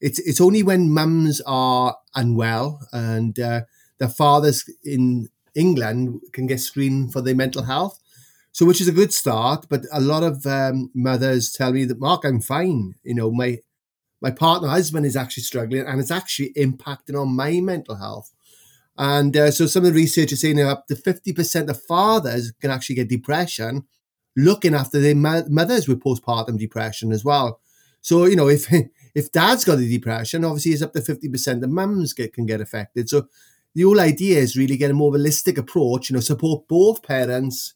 it's 0.00 0.18
it's 0.20 0.40
only 0.40 0.62
when 0.62 0.90
mums 0.90 1.40
are 1.46 1.96
unwell 2.14 2.80
and 2.92 3.38
uh, 3.38 3.62
the 3.98 4.08
fathers 4.08 4.64
in 4.84 5.28
England 5.54 6.20
can 6.32 6.46
get 6.46 6.60
screened 6.60 7.12
for 7.12 7.20
their 7.20 7.34
mental 7.34 7.62
health. 7.62 8.00
So, 8.52 8.64
which 8.64 8.80
is 8.80 8.88
a 8.88 8.92
good 8.92 9.12
start. 9.12 9.66
But 9.68 9.84
a 9.92 10.00
lot 10.00 10.22
of 10.22 10.46
um, 10.46 10.90
mothers 10.94 11.52
tell 11.52 11.72
me 11.72 11.84
that, 11.86 11.98
Mark, 11.98 12.24
I'm 12.24 12.40
fine. 12.40 12.94
You 13.02 13.14
know, 13.14 13.30
my 13.32 13.58
my 14.20 14.30
partner 14.30 14.68
husband 14.68 15.04
is 15.04 15.16
actually 15.16 15.42
struggling 15.42 15.86
and 15.86 16.00
it's 16.00 16.10
actually 16.10 16.52
impacting 16.56 17.20
on 17.20 17.36
my 17.36 17.60
mental 17.60 17.96
health. 17.96 18.32
And 18.96 19.36
uh, 19.36 19.50
so 19.50 19.66
some 19.66 19.84
of 19.84 19.92
the 19.92 20.00
research 20.00 20.32
is 20.32 20.40
saying 20.40 20.60
up 20.60 20.86
to 20.86 20.94
50% 20.94 21.68
of 21.68 21.82
fathers 21.82 22.52
can 22.52 22.70
actually 22.70 22.96
get 22.96 23.08
depression 23.08 23.84
looking 24.36 24.74
after 24.74 25.00
their 25.00 25.14
mothers 25.14 25.88
with 25.88 26.02
postpartum 26.02 26.58
depression 26.58 27.12
as 27.12 27.24
well. 27.24 27.60
So, 28.00 28.24
you 28.26 28.36
know, 28.36 28.48
if 28.48 28.72
if 29.14 29.30
dad's 29.32 29.64
got 29.64 29.78
a 29.78 29.88
depression, 29.88 30.44
obviously 30.44 30.72
it's 30.72 30.82
up 30.82 30.92
to 30.92 31.00
50% 31.00 31.62
of 31.62 31.70
mums 31.70 32.12
get, 32.12 32.32
can 32.32 32.46
get 32.46 32.60
affected. 32.60 33.08
So 33.08 33.28
the 33.74 33.82
whole 33.82 34.00
idea 34.00 34.38
is 34.38 34.56
really 34.56 34.76
get 34.76 34.90
a 34.90 34.94
more 34.94 35.12
holistic 35.12 35.58
approach, 35.58 36.08
you 36.08 36.14
know, 36.14 36.20
support 36.20 36.68
both 36.68 37.02
parents 37.02 37.74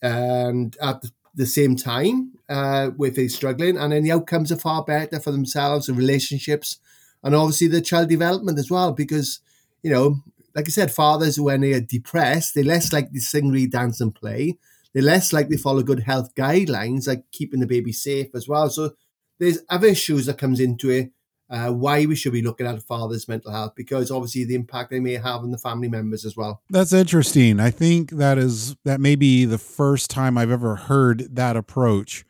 and 0.00 0.76
at 0.80 1.04
the 1.34 1.46
same 1.46 1.76
time 1.76 2.32
uh, 2.48 2.90
if 3.00 3.16
they're 3.16 3.28
struggling, 3.28 3.76
and 3.76 3.92
then 3.92 4.04
the 4.04 4.12
outcomes 4.12 4.52
are 4.52 4.56
far 4.56 4.84
better 4.84 5.20
for 5.20 5.32
themselves 5.32 5.88
and 5.88 5.98
relationships, 5.98 6.78
and 7.22 7.34
obviously 7.34 7.66
the 7.66 7.80
child 7.80 8.08
development 8.08 8.58
as 8.58 8.70
well. 8.70 8.92
Because 8.92 9.40
you 9.82 9.90
know, 9.90 10.22
like 10.54 10.66
I 10.66 10.70
said, 10.70 10.92
fathers 10.92 11.38
when 11.38 11.60
they 11.60 11.72
are 11.72 11.80
depressed, 11.80 12.54
they're 12.54 12.64
less 12.64 12.92
likely 12.92 13.18
to 13.18 13.24
sing, 13.24 13.50
read, 13.50 13.72
dance, 13.72 14.00
and 14.00 14.14
play. 14.14 14.58
They're 14.92 15.02
less 15.02 15.32
likely 15.32 15.56
to 15.56 15.62
follow 15.62 15.82
good 15.82 16.04
health 16.04 16.34
guidelines, 16.34 17.06
like 17.06 17.24
keeping 17.32 17.60
the 17.60 17.66
baby 17.66 17.92
safe 17.92 18.28
as 18.34 18.48
well. 18.48 18.70
So 18.70 18.92
there's 19.38 19.60
other 19.68 19.88
issues 19.88 20.26
that 20.26 20.38
comes 20.38 20.60
into 20.60 20.90
it 20.90 21.10
uh, 21.50 21.70
why 21.70 22.04
we 22.06 22.14
should 22.14 22.32
be 22.32 22.42
looking 22.42 22.66
at 22.66 22.76
a 22.76 22.80
father's 22.80 23.28
mental 23.28 23.50
health 23.50 23.72
because 23.74 24.10
obviously 24.10 24.44
the 24.44 24.54
impact 24.54 24.90
they 24.90 25.00
may 25.00 25.14
have 25.14 25.42
on 25.42 25.50
the 25.50 25.58
family 25.58 25.88
members 25.88 26.24
as 26.24 26.36
well. 26.36 26.62
That's 26.70 26.92
interesting. 26.92 27.58
I 27.60 27.70
think 27.70 28.10
that 28.10 28.38
is 28.38 28.76
that 28.84 29.00
may 29.00 29.16
be 29.16 29.44
the 29.44 29.58
first 29.58 30.10
time 30.10 30.36
I've 30.36 30.50
ever 30.50 30.76
heard 30.76 31.36
that 31.36 31.56
approach 31.56 32.24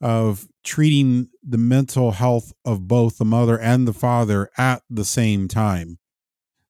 of 0.00 0.48
treating 0.62 1.28
the 1.42 1.58
mental 1.58 2.12
health 2.12 2.52
of 2.64 2.86
both 2.86 3.18
the 3.18 3.24
mother 3.24 3.58
and 3.58 3.88
the 3.88 3.92
father 3.92 4.50
at 4.56 4.82
the 4.88 5.04
same 5.04 5.48
time. 5.48 5.98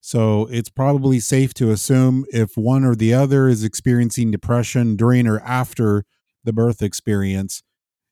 So 0.00 0.49
it's 0.50 0.71
probably 0.71 1.21
safe 1.21 1.52
to 1.55 1.71
assume 1.71 2.25
if 2.33 2.57
one 2.57 2.85
or 2.85 2.95
the 2.95 3.12
other 3.12 3.49
is 3.49 3.62
experiencing 3.64 4.31
depression 4.31 4.97
during 4.97 5.26
or 5.26 5.40
after 5.40 6.05
the 6.45 6.52
birth 6.52 6.81
experience, 6.81 7.62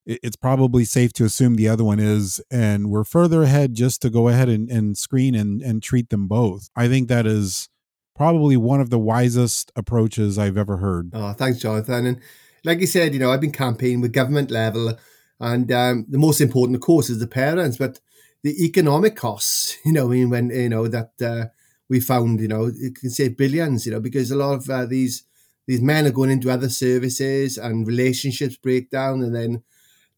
it's 0.06 0.36
probably 0.36 0.84
safe 0.84 1.12
to 1.14 1.24
assume 1.24 1.56
the 1.56 1.68
other 1.68 1.84
one 1.84 1.98
is 1.98 2.40
and 2.50 2.90
we're 2.90 3.04
further 3.04 3.42
ahead 3.42 3.74
just 3.74 4.00
to 4.02 4.10
go 4.10 4.28
ahead 4.28 4.48
and, 4.48 4.70
and 4.70 4.96
screen 4.96 5.34
and, 5.34 5.60
and 5.60 5.82
treat 5.82 6.10
them 6.10 6.28
both. 6.28 6.70
I 6.76 6.86
think 6.88 7.08
that 7.08 7.26
is 7.26 7.68
probably 8.14 8.56
one 8.56 8.80
of 8.80 8.90
the 8.90 8.98
wisest 8.98 9.72
approaches 9.74 10.38
i've 10.38 10.56
ever 10.56 10.76
heard. 10.78 11.10
Oh 11.12 11.32
thanks 11.32 11.58
jonathan. 11.58 12.06
And 12.06 12.20
like 12.64 12.80
you 12.80 12.86
said 12.86 13.12
you 13.12 13.20
know 13.20 13.32
i've 13.32 13.40
been 13.40 13.52
campaigning 13.52 14.00
with 14.00 14.12
government 14.12 14.50
level 14.50 14.96
and 15.40 15.70
um, 15.72 16.06
the 16.08 16.18
most 16.18 16.40
important 16.40 16.76
of 16.76 16.82
course 16.82 17.10
is 17.10 17.18
the 17.18 17.26
parents 17.26 17.76
but 17.76 18.00
the 18.42 18.64
economic 18.64 19.16
costs 19.16 19.76
you 19.84 19.92
know 19.92 20.06
I 20.06 20.10
mean 20.10 20.30
when 20.30 20.50
you 20.50 20.68
know 20.68 20.86
that 20.88 21.10
uh, 21.20 21.46
we 21.88 22.00
found 22.00 22.40
you 22.40 22.48
know 22.48 22.70
it 22.72 22.94
can 22.94 23.10
save 23.10 23.36
billions 23.36 23.86
you 23.86 23.92
know 23.92 24.00
because 24.00 24.30
a 24.30 24.36
lot 24.36 24.54
of 24.54 24.70
uh, 24.70 24.86
these 24.86 25.24
these 25.66 25.82
men 25.82 26.06
are 26.06 26.12
going 26.12 26.30
into 26.30 26.50
other 26.50 26.68
services 26.68 27.58
and 27.58 27.88
relationships 27.88 28.56
break 28.56 28.88
down 28.88 29.20
and 29.20 29.34
then 29.34 29.64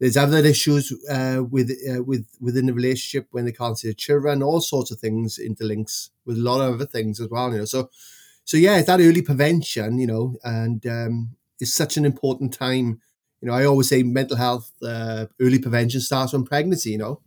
there's 0.00 0.16
other 0.16 0.38
issues 0.38 0.92
uh, 1.10 1.42
with 1.48 1.70
uh, 1.90 2.02
with 2.02 2.26
within 2.40 2.66
the 2.66 2.72
relationship 2.72 3.28
when 3.30 3.44
they 3.44 3.52
can't 3.52 3.78
see 3.78 3.88
the 3.88 3.94
children, 3.94 4.42
all 4.42 4.60
sorts 4.60 4.90
of 4.90 5.00
things 5.00 5.38
interlinks 5.38 6.10
with 6.24 6.36
a 6.36 6.42
lot 6.42 6.60
of 6.60 6.74
other 6.74 6.86
things 6.86 7.20
as 7.20 7.28
well. 7.28 7.52
You 7.52 7.58
know, 7.58 7.64
so 7.64 7.90
so 8.44 8.56
yeah, 8.56 8.78
it's 8.78 8.86
that 8.86 9.00
early 9.00 9.22
prevention, 9.22 9.98
you 9.98 10.06
know, 10.06 10.36
and 10.44 10.86
um, 10.86 11.36
it's 11.60 11.74
such 11.74 11.96
an 11.96 12.04
important 12.04 12.54
time. 12.54 13.00
You 13.40 13.48
know, 13.48 13.54
I 13.54 13.64
always 13.64 13.88
say 13.88 14.02
mental 14.02 14.36
health 14.36 14.72
uh, 14.82 15.26
early 15.40 15.58
prevention 15.58 16.00
starts 16.00 16.32
from 16.32 16.44
pregnancy. 16.44 16.90
You 16.90 16.98
know, 16.98 17.20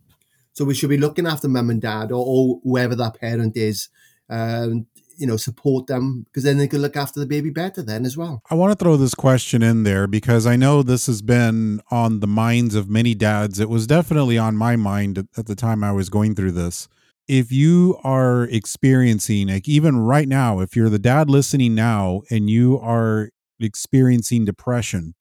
so 0.52 0.64
we 0.64 0.74
should 0.74 0.90
be 0.90 0.98
looking 0.98 1.26
after 1.26 1.48
mum 1.48 1.70
and 1.70 1.80
dad 1.80 2.10
or, 2.10 2.24
or 2.26 2.60
whoever 2.64 2.94
that 2.96 3.20
parent 3.20 3.56
is, 3.56 3.88
um, 4.28 4.86
you 5.16 5.26
know 5.26 5.36
support 5.36 5.86
them 5.86 6.24
because 6.24 6.42
then 6.42 6.58
they 6.58 6.68
could 6.68 6.80
look 6.80 6.96
after 6.96 7.20
the 7.20 7.26
baby 7.26 7.50
better 7.50 7.82
then 7.82 8.04
as 8.04 8.16
well. 8.16 8.42
I 8.50 8.54
want 8.54 8.72
to 8.72 8.82
throw 8.82 8.96
this 8.96 9.14
question 9.14 9.62
in 9.62 9.82
there 9.84 10.06
because 10.06 10.46
i 10.46 10.56
know 10.56 10.82
this 10.82 11.06
has 11.06 11.22
been 11.22 11.80
on 11.90 12.20
the 12.20 12.26
minds 12.26 12.74
of 12.74 12.88
many 12.88 13.14
dads. 13.14 13.60
It 13.60 13.68
was 13.68 13.86
definitely 13.86 14.38
on 14.38 14.56
my 14.56 14.76
mind 14.76 15.26
at 15.36 15.46
the 15.46 15.54
time 15.54 15.84
i 15.84 15.92
was 15.92 16.08
going 16.08 16.34
through 16.34 16.52
this. 16.52 16.88
If 17.28 17.52
you 17.52 17.98
are 18.02 18.44
experiencing 18.44 19.48
like 19.48 19.68
even 19.68 19.98
right 19.98 20.28
now 20.28 20.60
if 20.60 20.74
you're 20.76 20.90
the 20.90 20.98
dad 20.98 21.30
listening 21.30 21.74
now 21.74 22.22
and 22.30 22.50
you 22.50 22.78
are 22.80 23.30
experiencing 23.60 24.44
depression 24.44 25.14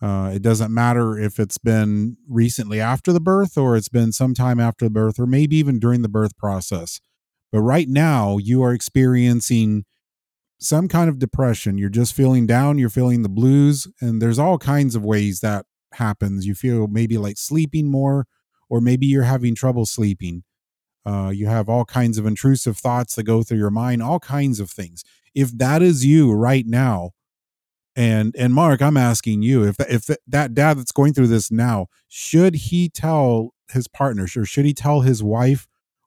uh, 0.00 0.30
it 0.34 0.42
doesn't 0.42 0.72
matter 0.72 1.18
if 1.18 1.38
it's 1.40 1.58
been 1.58 2.16
recently 2.28 2.80
after 2.80 3.12
the 3.12 3.20
birth 3.20 3.56
or 3.56 3.76
it's 3.76 3.88
been 3.88 4.12
sometime 4.12 4.60
after 4.60 4.84
the 4.84 4.90
birth 4.90 5.18
or 5.18 5.26
maybe 5.26 5.56
even 5.56 5.78
during 5.78 6.02
the 6.02 6.08
birth 6.08 6.36
process 6.36 7.00
but 7.52 7.60
right 7.60 7.88
now, 7.88 8.38
you 8.38 8.62
are 8.62 8.72
experiencing 8.72 9.84
some 10.58 10.88
kind 10.88 11.08
of 11.08 11.18
depression. 11.18 11.78
You're 11.78 11.88
just 11.90 12.14
feeling 12.14 12.46
down, 12.46 12.78
you're 12.78 12.88
feeling 12.88 13.22
the 13.22 13.28
blues, 13.28 13.86
and 14.00 14.20
there's 14.22 14.38
all 14.38 14.58
kinds 14.58 14.94
of 14.94 15.04
ways 15.04 15.40
that 15.40 15.66
happens. 15.94 16.46
You 16.46 16.54
feel 16.54 16.86
maybe 16.88 17.18
like 17.18 17.38
sleeping 17.38 17.90
more, 17.90 18.26
or 18.68 18.80
maybe 18.80 19.06
you're 19.06 19.22
having 19.24 19.54
trouble 19.54 19.86
sleeping. 19.86 20.42
Uh, 21.04 21.30
you 21.30 21.46
have 21.46 21.68
all 21.68 21.84
kinds 21.84 22.18
of 22.18 22.26
intrusive 22.26 22.76
thoughts 22.76 23.14
that 23.14 23.22
go 23.22 23.42
through 23.42 23.58
your 23.58 23.70
mind, 23.70 24.02
all 24.02 24.18
kinds 24.18 24.58
of 24.60 24.70
things. 24.70 25.04
If 25.34 25.56
that 25.58 25.82
is 25.82 26.04
you 26.04 26.32
right 26.32 26.66
now, 26.66 27.12
And 27.98 28.34
and 28.36 28.52
Mark, 28.52 28.82
I'm 28.82 28.96
asking 28.98 29.42
you 29.42 29.64
if 29.64 29.76
if 29.80 30.10
that 30.26 30.52
dad 30.54 30.78
that's 30.78 30.92
going 30.92 31.14
through 31.14 31.28
this 31.28 31.50
now, 31.50 31.86
should 32.08 32.54
he 32.54 32.88
tell 32.90 33.54
his 33.72 33.88
partner, 33.88 34.24
or 34.36 34.44
should 34.44 34.66
he 34.66 34.74
tell 34.74 35.00
his 35.00 35.22
wife, 35.22 35.66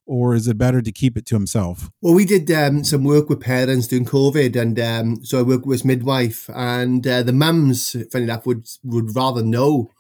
or 0.10 0.34
is 0.34 0.48
it 0.48 0.58
better 0.58 0.82
to 0.82 0.92
keep 0.92 1.16
it 1.16 1.26
to 1.28 1.36
himself? 1.36 1.92
Well, 2.02 2.16
we 2.16 2.26
did 2.26 2.50
um, 2.50 2.84
some 2.84 3.04
work 3.04 3.30
with 3.30 3.42
parents 3.42 3.86
during 3.86 4.06
COVID, 4.06 4.60
and 4.60 4.80
um, 4.80 5.24
so 5.24 5.38
I 5.38 5.44
worked 5.44 5.68
with 5.68 5.86
midwife, 5.86 6.50
and 6.50 7.06
uh, 7.06 7.22
the 7.22 7.32
mums, 7.32 7.96
funny 8.12 8.24
enough, 8.24 8.48
would 8.48 8.68
would 8.84 9.16
rather 9.16 9.44
know 9.44 9.92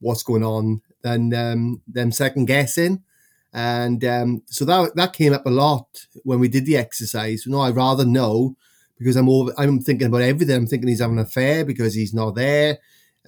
what's 0.00 0.24
going 0.24 0.42
on 0.42 0.82
than 1.02 1.32
um, 1.32 1.80
them 1.86 2.10
second 2.10 2.46
guessing, 2.46 3.04
and 3.52 4.04
um, 4.04 4.42
so 4.46 4.64
that 4.64 4.96
that 4.96 5.12
came 5.12 5.32
up 5.32 5.46
a 5.46 5.50
lot 5.50 6.06
when 6.24 6.40
we 6.40 6.48
did 6.48 6.66
the 6.66 6.76
exercise. 6.76 7.46
You 7.46 7.52
know, 7.52 7.60
I'd 7.60 7.76
rather 7.76 8.04
know 8.04 8.56
because 8.98 9.14
I'm 9.14 9.28
over, 9.28 9.54
I'm 9.56 9.78
thinking 9.78 10.08
about 10.08 10.22
everything. 10.22 10.56
I'm 10.56 10.66
thinking 10.66 10.88
he's 10.88 11.00
having 11.00 11.18
an 11.18 11.24
affair 11.24 11.64
because 11.64 11.94
he's 11.94 12.12
not 12.12 12.34
there. 12.34 12.78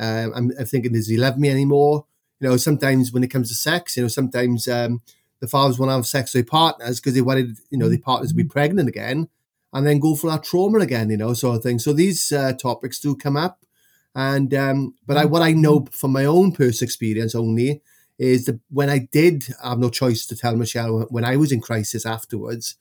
Um, 0.00 0.32
I'm, 0.34 0.50
I'm, 0.58 0.66
thinking, 0.66 0.92
does 0.92 1.06
he 1.06 1.16
love 1.16 1.38
me 1.38 1.48
anymore? 1.48 2.06
You 2.40 2.48
know, 2.48 2.56
sometimes 2.56 3.12
when 3.12 3.22
it 3.22 3.30
comes 3.30 3.48
to 3.48 3.54
sex, 3.54 3.96
you 3.96 4.02
know, 4.02 4.08
sometimes 4.08 4.66
um, 4.66 5.02
the 5.44 5.50
fathers 5.50 5.78
want 5.78 5.90
to 5.90 5.94
have 5.94 6.06
sex 6.06 6.34
with 6.34 6.46
their 6.46 6.50
partners 6.50 6.98
because 6.98 7.14
they 7.14 7.20
wanted, 7.20 7.58
you 7.70 7.78
know, 7.78 7.88
their 7.88 7.98
partners 7.98 8.30
to 8.30 8.34
be 8.34 8.44
pregnant 8.44 8.88
again 8.88 9.28
and 9.74 9.86
then 9.86 9.98
go 9.98 10.14
for 10.14 10.30
that 10.30 10.42
trauma 10.42 10.78
again, 10.78 11.10
you 11.10 11.16
know, 11.16 11.34
sort 11.34 11.56
of 11.56 11.62
thing. 11.62 11.78
So 11.78 11.92
these 11.92 12.32
uh, 12.32 12.54
topics 12.54 12.98
do 12.98 13.14
come 13.14 13.36
up. 13.36 13.60
And, 14.14 14.54
um, 14.54 14.94
but 15.06 15.16
I, 15.16 15.24
what 15.26 15.42
I 15.42 15.52
know 15.52 15.86
from 15.92 16.12
my 16.12 16.24
own 16.24 16.52
personal 16.52 16.86
experience 16.86 17.34
only 17.34 17.82
is 18.18 18.46
that 18.46 18.60
when 18.70 18.88
I 18.88 19.08
did 19.10 19.48
have 19.62 19.78
no 19.78 19.90
choice 19.90 20.24
to 20.26 20.36
tell 20.36 20.56
Michelle 20.56 21.06
when 21.10 21.24
I 21.24 21.36
was 21.36 21.52
in 21.52 21.60
crisis 21.60 22.06
afterwards, 22.06 22.76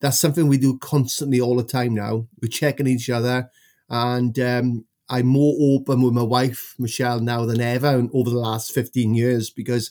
that's 0.00 0.18
something 0.18 0.48
we 0.48 0.58
do 0.58 0.78
constantly 0.78 1.40
all 1.40 1.56
the 1.56 1.62
time 1.62 1.94
now. 1.94 2.26
We're 2.40 2.48
checking 2.48 2.86
each 2.88 3.10
other 3.10 3.50
and, 3.88 4.36
um, 4.40 4.86
I'm 5.08 5.26
more 5.26 5.54
open 5.76 6.00
with 6.00 6.14
my 6.14 6.22
wife, 6.22 6.74
Michelle, 6.78 7.20
now 7.20 7.44
than 7.44 7.60
ever 7.60 8.08
over 8.14 8.30
the 8.30 8.38
last 8.38 8.72
15 8.72 9.14
years 9.14 9.50
because, 9.50 9.90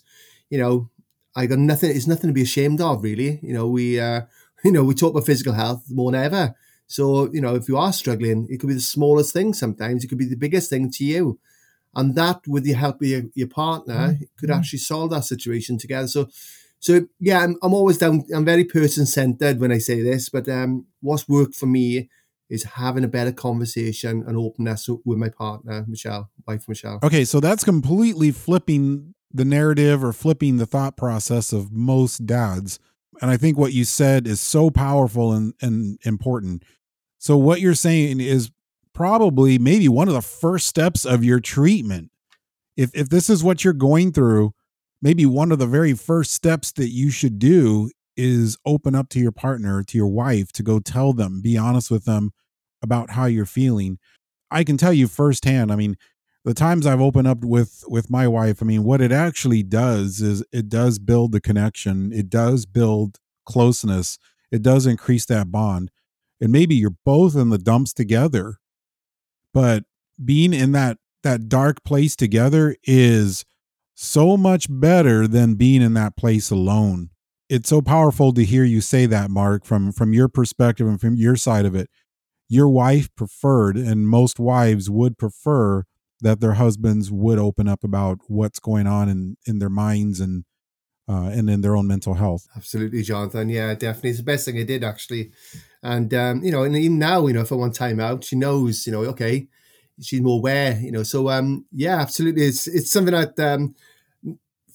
you 0.50 0.58
know, 0.58 0.90
I 1.36 1.46
got 1.46 1.60
nothing. 1.60 1.92
It's 1.92 2.08
nothing 2.08 2.30
to 2.30 2.34
be 2.34 2.42
ashamed 2.42 2.82
of, 2.82 3.04
really. 3.04 3.40
You 3.42 3.54
know, 3.54 3.68
we, 3.68 4.00
uh, 4.00 4.22
you 4.64 4.72
know, 4.72 4.84
we 4.84 4.94
talk 4.94 5.12
about 5.12 5.26
physical 5.26 5.54
health 5.54 5.86
more 5.90 6.12
than 6.12 6.24
ever. 6.24 6.56
So, 6.88 7.32
you 7.32 7.40
know, 7.40 7.56
if 7.56 7.70
you 7.70 7.78
are 7.78 7.94
struggling, 7.94 8.48
it 8.50 8.60
could 8.60 8.68
be 8.68 8.74
the 8.74 8.82
smallest 8.82 9.32
thing. 9.32 9.54
Sometimes 9.54 10.04
it 10.04 10.08
could 10.08 10.18
be 10.18 10.28
the 10.28 10.36
biggest 10.36 10.70
thing 10.70 10.92
to 10.92 11.06
you, 11.06 11.40
and 11.96 12.16
that, 12.16 12.46
with 12.48 12.64
the 12.64 12.74
help 12.74 13.02
of 13.02 13.08
your, 13.08 13.24
your 13.34 13.48
partner, 13.48 14.10
mm-hmm. 14.10 14.24
could 14.38 14.52
actually 14.52 14.80
solve 14.80 15.12
that 15.12 15.24
situation 15.24 15.78
together. 15.78 16.08
So, 16.08 16.28
so 16.80 17.08
yeah, 17.20 17.40
I'm, 17.40 17.56
I'm 17.64 17.74
always 17.74 17.98
down. 17.98 18.26
I'm 18.36 18.44
very 18.44 18.66
person 18.66 19.06
centered 19.06 19.60
when 19.60 19.72
I 19.72 19.78
say 19.78 20.02
this, 20.02 20.28
but 20.28 20.50
um, 20.50 20.86
what's 21.00 21.30
worked 21.30 21.56
for 21.56 21.66
me 21.66 22.10
is 22.50 22.64
having 22.64 23.06
a 23.06 23.08
better 23.08 23.32
conversation 23.32 24.26
and 24.28 24.36
openness 24.36 24.90
with 25.06 25.18
my 25.18 25.30
partner, 25.30 25.86
Michelle, 25.88 26.30
wife 26.46 26.68
Michelle. 26.68 27.00
Okay, 27.02 27.24
so 27.24 27.40
that's 27.40 27.64
completely 27.64 28.32
flipping 28.32 29.14
the 29.34 29.46
narrative 29.46 30.04
or 30.04 30.14
flipping 30.14 30.58
the 30.58 30.66
thought 30.66 30.98
process 30.98 31.54
of 31.54 31.72
most 31.72 32.26
dads. 32.26 32.80
And 33.22 33.30
I 33.30 33.38
think 33.38 33.58
what 33.58 33.74
you 33.74 33.84
said 33.84 34.28
is 34.28 34.40
so 34.40 34.70
powerful 34.70 35.32
and, 35.32 35.54
and 35.62 36.00
important. 36.04 36.64
So, 37.20 37.38
what 37.38 37.62
you're 37.62 37.76
saying 37.76 38.20
is 38.20 38.52
probably 38.94 39.60
maybe 39.60 39.88
one 39.88 40.08
of 40.08 40.14
the 40.14 40.22
first 40.22 40.68
steps 40.68 41.06
of 41.06 41.24
your 41.24 41.40
treatment. 41.40 42.10
If, 42.76 42.92
if 42.96 43.10
this 43.10 43.30
is 43.30 43.44
what 43.44 43.64
you're 43.64 43.74
going 43.74 44.12
through, 44.12 44.54
maybe 45.02 45.26
one 45.26 45.52
of 45.52 45.60
the 45.60 45.68
very 45.68 45.94
first 45.94 46.34
steps 46.34 46.72
that 46.74 46.90
you 46.90 47.10
should 47.10 47.38
do 47.38 47.92
is 48.18 48.58
open 48.66 48.96
up 48.96 49.10
to 49.10 49.20
your 49.20 49.32
partner, 49.32 49.84
to 49.84 49.98
your 49.98 50.08
wife, 50.08 50.52
to 50.54 50.64
go 50.64 50.80
tell 50.80 51.14
them, 51.14 51.42
be 51.42 51.58
honest 51.58 51.92
with 51.92 52.06
them 52.06 52.32
about 52.82 53.12
how 53.12 53.26
you're 53.26 53.46
feeling. 53.46 54.00
I 54.50 54.64
can 54.64 54.78
tell 54.78 54.94
you 54.94 55.08
firsthand, 55.08 55.72
I 55.72 55.76
mean, 55.76 55.96
the 56.44 56.54
times 56.54 56.88
I've 56.88 57.02
opened 57.02 57.28
up 57.28 57.44
with 57.44 57.84
with 57.88 58.10
my 58.10 58.28
wife, 58.28 58.62
I 58.62 58.66
mean, 58.66 58.84
what 58.84 59.02
it 59.02 59.12
actually 59.12 59.64
does 59.64 60.22
is 60.22 60.44
it 60.52 60.70
does 60.70 60.98
build 60.98 61.32
the 61.32 61.42
connection. 61.42 62.12
It 62.12 62.30
does 62.30 62.66
build 62.66 63.20
closeness. 63.46 64.18
It 64.52 64.62
does 64.62 64.86
increase 64.86 65.26
that 65.28 65.52
bond. 65.52 65.92
And 66.40 66.52
maybe 66.52 66.76
you're 66.76 66.96
both 67.06 67.36
in 67.36 67.50
the 67.50 67.60
dumps 67.60 67.94
together, 67.94 68.58
but 69.54 69.84
being 70.24 70.54
in 70.54 70.72
that 70.72 70.98
that 71.24 71.48
dark 71.48 71.84
place 71.84 72.16
together 72.16 72.76
is 72.84 73.46
so 73.94 74.36
much 74.36 74.66
better 74.68 75.28
than 75.28 75.54
being 75.54 75.84
in 75.84 75.94
that 75.94 76.18
place 76.18 76.50
alone. 76.50 77.12
It's 77.50 77.70
so 77.70 77.82
powerful 77.82 78.34
to 78.34 78.44
hear 78.44 78.64
you 78.64 78.82
say 78.82 79.06
that, 79.06 79.30
Mark, 79.30 79.64
from 79.64 79.92
from 79.92 80.14
your 80.14 80.28
perspective 80.28 80.88
and 80.88 81.00
from 81.00 81.16
your 81.16 81.36
side 81.36 81.66
of 81.66 81.76
it. 81.76 81.90
Your 82.50 82.68
wife 82.68 83.14
preferred, 83.16 83.78
and 83.78 84.08
most 84.08 84.40
wives 84.40 84.90
would 84.90 85.18
prefer 85.18 85.84
that 86.22 86.40
their 86.40 86.54
husbands 86.54 87.12
would 87.12 87.40
open 87.40 87.68
up 87.68 87.84
about 87.84 88.20
what's 88.28 88.60
going 88.60 88.88
on 88.88 89.10
in 89.10 89.38
in 89.46 89.60
their 89.60 89.70
minds 89.70 90.20
and 90.20 90.46
uh, 91.10 91.30
and 91.34 91.50
in 91.50 91.62
their 91.62 91.76
own 91.76 91.88
mental 91.88 92.14
health. 92.14 92.48
Absolutely, 92.56 93.02
Jonathan. 93.04 93.50
Yeah, 93.50 93.74
definitely. 93.74 94.12
It's 94.12 94.20
the 94.20 94.26
best 94.26 94.46
thing 94.46 94.58
I 94.58 94.64
did 94.64 94.84
actually. 94.84 95.32
And 95.84 96.14
um, 96.14 96.44
you 96.44 96.52
know, 96.52 96.64
and 96.64 96.76
even 96.76 97.00
now, 97.00 97.28
you 97.28 97.34
know, 97.34 97.42
if 97.42 97.52
I 97.52 97.56
want 97.56 97.76
time 97.76 98.00
out, 98.00 98.24
she 98.24 98.36
knows, 98.36 98.86
you 98.86 98.94
know, 98.94 99.04
okay, 99.06 99.48
she's 100.02 100.22
more 100.22 100.38
aware, 100.38 100.80
you 100.80 100.92
know. 100.92 101.04
So 101.04 101.30
um, 101.30 101.66
yeah, 101.72 102.00
absolutely. 102.00 102.44
It's 102.44 102.68
it's 102.68 102.92
something 102.92 103.14
that 103.14 103.40
um, 103.40 103.76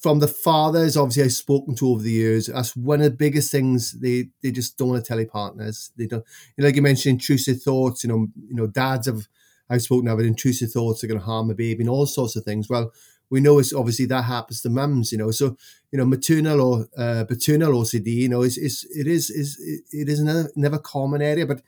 from 0.01 0.19
the 0.19 0.29
fathers, 0.29 0.97
obviously, 0.97 1.25
I've 1.25 1.33
spoken 1.33 1.75
to 1.77 1.89
over 1.89 2.03
the 2.03 2.11
years. 2.11 2.47
That's 2.47 2.77
one 2.77 3.01
of 3.01 3.05
the 3.05 3.17
biggest 3.17 3.51
things 3.51 3.93
they 3.93 4.29
they 4.43 4.51
just 4.51 4.77
don't 4.77 4.89
want 4.91 5.05
to 5.05 5.09
tell 5.09 5.17
their 5.17 5.27
partners. 5.27 5.91
They 5.97 6.07
don't, 6.07 6.25
you 6.57 6.63
know, 6.63 6.69
like 6.69 6.77
you 6.77 6.83
mentioned, 6.83 7.15
intrusive 7.15 7.63
thoughts. 7.63 8.05
You 8.05 8.11
know, 8.11 8.27
you 8.49 8.55
know, 8.55 8.67
dads 8.67 9.07
have 9.07 9.27
I've 9.69 9.83
spoken 9.83 10.09
about 10.09 10.25
intrusive 10.25 10.71
thoughts 10.71 11.03
are 11.03 11.07
going 11.07 11.21
to 11.21 11.27
harm 11.27 11.51
a 11.51 11.55
baby 11.55 11.83
and 11.83 11.91
all 11.91 12.07
sorts 12.07 12.37
of 12.37 12.45
things. 12.45 12.69
Well, 12.69 12.93
we 13.31 13.41
know 13.41 13.59
it's 13.59 13.73
obviously 13.73 14.07
that 14.07 14.23
happens 14.23 14.63
to 14.63 14.71
mums, 14.71 15.13
you 15.13 15.19
know. 15.19 15.31
So 15.31 15.57
you 15.91 15.99
know, 15.99 16.05
maternal 16.05 16.61
or 16.61 16.89
uh, 16.97 17.25
paternal 17.25 17.73
OCD, 17.73 18.07
you 18.07 18.29
know, 18.29 18.43
is 18.43 18.57
is 18.57 18.87
it 18.95 19.07
is 19.07 19.31
is 19.31 19.59
it 19.93 20.09
is 20.09 20.21
another 20.21 20.51
never 20.55 20.79
common 20.79 21.23
area. 21.23 21.47
But 21.47 21.63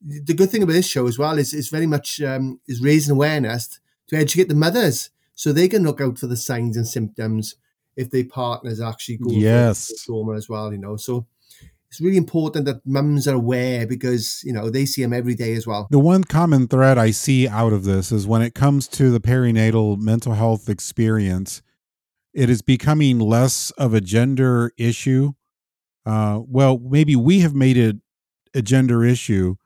the 0.00 0.34
good 0.34 0.50
thing 0.50 0.62
about 0.62 0.72
this 0.72 0.88
show 0.88 1.06
as 1.06 1.18
well 1.18 1.38
is 1.38 1.52
it's 1.52 1.68
very 1.68 1.86
much 1.86 2.20
um, 2.22 2.60
is 2.66 2.82
raising 2.82 3.12
awareness 3.12 3.78
to 4.08 4.16
educate 4.16 4.48
the 4.48 4.54
mothers 4.54 5.10
so 5.34 5.52
they 5.52 5.68
can 5.68 5.84
look 5.84 6.00
out 6.00 6.18
for 6.18 6.26
the 6.26 6.36
signs 6.36 6.76
and 6.76 6.86
symptoms 6.86 7.56
if 7.96 8.10
their 8.10 8.24
partners 8.24 8.80
actually 8.80 9.18
go 9.18 9.30
yes. 9.30 9.92
trauma 10.04 10.34
as 10.34 10.48
well. 10.48 10.72
You 10.72 10.78
know, 10.78 10.96
so 10.96 11.26
it's 11.92 12.00
really 12.00 12.16
important 12.16 12.64
that 12.64 12.80
mums 12.86 13.28
are 13.28 13.34
aware 13.34 13.86
because 13.86 14.40
you 14.44 14.52
know 14.52 14.70
they 14.70 14.86
see 14.86 15.02
them 15.02 15.12
every 15.12 15.34
day 15.34 15.52
as 15.52 15.66
well. 15.66 15.88
The 15.90 15.98
one 15.98 16.24
common 16.24 16.66
thread 16.66 16.96
I 16.96 17.10
see 17.10 17.46
out 17.46 17.74
of 17.74 17.84
this 17.84 18.10
is 18.10 18.26
when 18.26 18.40
it 18.40 18.54
comes 18.54 18.88
to 18.88 19.10
the 19.10 19.20
perinatal 19.20 19.98
mental 19.98 20.32
health 20.32 20.70
experience, 20.70 21.60
it 22.32 22.48
is 22.48 22.62
becoming 22.62 23.18
less 23.18 23.72
of 23.72 23.92
a 23.92 24.00
gender 24.00 24.72
issue. 24.78 25.32
Uh, 26.06 26.40
well, 26.46 26.78
maybe 26.78 27.14
we 27.14 27.40
have 27.40 27.54
made 27.54 27.76
it 27.76 27.96
a 28.54 28.62
gender 28.62 29.04
issue, 29.04 29.56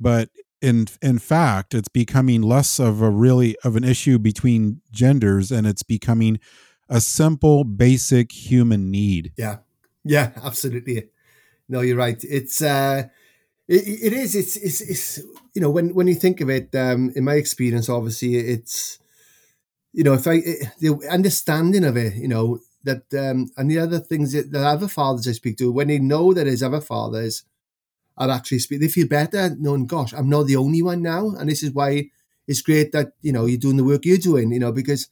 but 0.00 0.30
in 0.60 0.86
in 1.00 1.20
fact, 1.20 1.74
it's 1.74 1.88
becoming 1.88 2.42
less 2.42 2.80
of 2.80 3.00
a 3.00 3.08
really 3.08 3.56
of 3.62 3.76
an 3.76 3.84
issue 3.84 4.18
between 4.18 4.80
genders, 4.90 5.52
and 5.52 5.64
it's 5.64 5.84
becoming 5.84 6.40
a 6.88 7.00
simple, 7.00 7.62
basic 7.62 8.32
human 8.32 8.90
need. 8.90 9.32
Yeah, 9.36 9.58
yeah, 10.02 10.32
absolutely 10.42 11.10
no, 11.68 11.80
you're 11.80 11.96
right. 11.96 12.22
It's 12.24 12.62
uh, 12.62 13.04
it, 13.68 14.12
it 14.12 14.12
is. 14.12 14.34
It's, 14.34 14.56
it's 14.56 14.80
it's 14.80 15.18
you 15.54 15.60
know 15.60 15.70
when 15.70 15.94
when 15.94 16.06
you 16.06 16.14
think 16.14 16.40
of 16.40 16.50
it, 16.50 16.74
um, 16.74 17.12
in 17.14 17.24
my 17.24 17.34
experience, 17.34 17.88
obviously, 17.88 18.36
it's 18.36 18.98
you 19.92 20.04
know 20.04 20.14
if 20.14 20.26
I 20.26 20.34
it, 20.34 20.68
the 20.80 21.08
understanding 21.10 21.84
of 21.84 21.96
it, 21.96 22.14
you 22.14 22.28
know 22.28 22.60
that 22.84 23.02
um, 23.14 23.50
and 23.56 23.70
the 23.70 23.78
other 23.78 23.98
things 23.98 24.32
that, 24.32 24.54
other 24.54 24.88
fathers 24.88 25.28
I 25.28 25.32
speak 25.32 25.58
to, 25.58 25.72
when 25.72 25.88
they 25.88 25.98
know 25.98 26.32
that 26.32 26.46
his 26.46 26.62
other 26.62 26.80
fathers 26.80 27.44
are 28.16 28.30
actually 28.30 28.60
speak, 28.60 28.80
they 28.80 28.88
feel 28.88 29.08
better 29.08 29.54
knowing, 29.58 29.86
gosh, 29.86 30.12
I'm 30.12 30.28
not 30.28 30.46
the 30.46 30.56
only 30.56 30.82
one 30.82 31.02
now, 31.02 31.30
and 31.30 31.50
this 31.50 31.62
is 31.62 31.72
why 31.72 32.10
it's 32.46 32.62
great 32.62 32.92
that 32.92 33.12
you 33.22 33.32
know 33.32 33.46
you're 33.46 33.58
doing 33.58 33.76
the 33.76 33.84
work 33.84 34.04
you're 34.04 34.18
doing, 34.18 34.52
you 34.52 34.60
know, 34.60 34.72
because 34.72 35.08